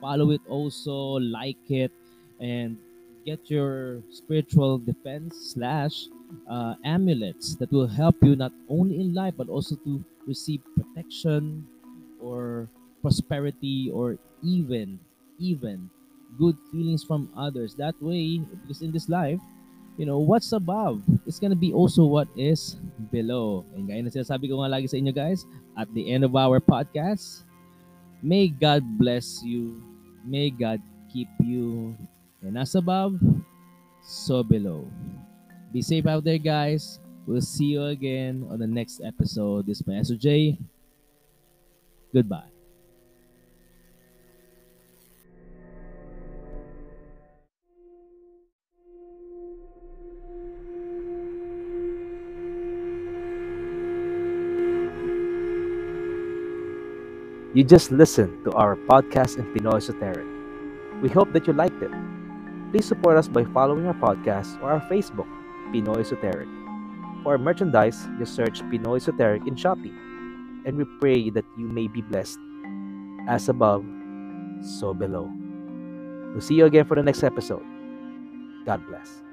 Follow 0.00 0.30
it 0.30 0.40
also, 0.48 1.20
like 1.20 1.60
it, 1.68 1.92
and 2.40 2.76
get 3.24 3.50
your 3.50 4.02
spiritual 4.10 4.78
defense 4.78 5.54
slash 5.54 6.06
uh, 6.48 6.74
amulets 6.84 7.56
that 7.56 7.70
will 7.72 7.86
help 7.86 8.16
you 8.22 8.36
not 8.36 8.52
only 8.68 9.00
in 9.00 9.14
life 9.14 9.34
but 9.36 9.48
also 9.48 9.74
to 9.82 10.04
receive 10.26 10.60
protection 10.74 11.66
or 12.20 12.68
prosperity 13.02 13.90
or 13.92 14.18
even 14.42 14.98
even 15.38 15.90
good 16.38 16.56
feelings 16.70 17.02
from 17.04 17.28
others. 17.36 17.74
That 17.74 17.94
way, 18.00 18.40
because 18.62 18.82
in 18.82 18.92
this 18.92 19.08
life, 19.08 19.40
you 19.96 20.04
know, 20.04 20.18
what's 20.18 20.52
above 20.52 21.02
is 21.26 21.40
gonna 21.40 21.56
be 21.56 21.72
also 21.72 22.04
what 22.04 22.28
is 22.36 22.76
below. 23.10 23.64
And 23.74 23.88
gaya 23.88 24.04
na 24.04 24.12
sinasabi 24.12 24.48
ko 24.52 24.60
nga 24.60 24.72
lagi 24.76 24.88
sa 24.88 25.00
inyo 25.00 25.12
guys, 25.12 25.48
at 25.76 25.88
the 25.96 26.12
end 26.12 26.24
of 26.24 26.36
our 26.36 26.60
podcast, 26.60 27.44
may 28.22 28.48
God 28.48 28.84
bless 29.00 29.40
you. 29.42 29.80
May 30.24 30.50
God 30.50 30.80
keep 31.12 31.28
you. 31.40 31.96
And 32.44 32.58
as 32.58 32.76
above, 32.76 33.16
so 34.04 34.42
below. 34.42 34.86
Be 35.72 35.82
safe 35.82 36.06
out 36.06 36.24
there, 36.24 36.38
guys. 36.38 37.00
We'll 37.26 37.42
see 37.42 37.74
you 37.74 37.90
again 37.90 38.46
on 38.50 38.58
the 38.60 38.70
next 38.70 39.02
episode. 39.02 39.66
This 39.66 39.80
is 39.80 39.86
my 39.86 39.98
SOJ. 39.98 40.58
Goodbye. 42.14 42.55
You 57.56 57.64
just 57.64 57.88
listened 57.88 58.44
to 58.44 58.52
our 58.52 58.76
podcast 58.76 59.40
in 59.40 59.48
Pinoy 59.56 59.80
Esoteric. 59.80 60.28
We 61.00 61.08
hope 61.08 61.32
that 61.32 61.46
you 61.48 61.54
liked 61.56 61.80
it. 61.80 61.88
Please 62.68 62.84
support 62.84 63.16
us 63.16 63.32
by 63.32 63.48
following 63.48 63.88
our 63.88 63.96
podcast 63.96 64.60
or 64.60 64.76
our 64.76 64.84
Facebook, 64.92 65.24
Pinoy 65.72 66.04
Esoteric. 66.04 66.52
For 67.24 67.38
merchandise, 67.38 67.96
just 68.18 68.36
search 68.36 68.60
Pinoy 68.68 69.00
Esoteric 69.00 69.48
in 69.48 69.56
Shopee. 69.56 69.96
And 70.68 70.76
we 70.76 70.84
pray 71.00 71.30
that 71.30 71.48
you 71.56 71.64
may 71.64 71.88
be 71.88 72.02
blessed. 72.04 72.36
As 73.24 73.48
above, 73.48 73.88
so 74.60 74.92
below. 74.92 75.32
We'll 76.36 76.44
see 76.44 76.60
you 76.60 76.66
again 76.66 76.84
for 76.84 76.94
the 76.94 77.02
next 77.02 77.24
episode. 77.24 77.64
God 78.66 78.84
bless. 78.84 79.24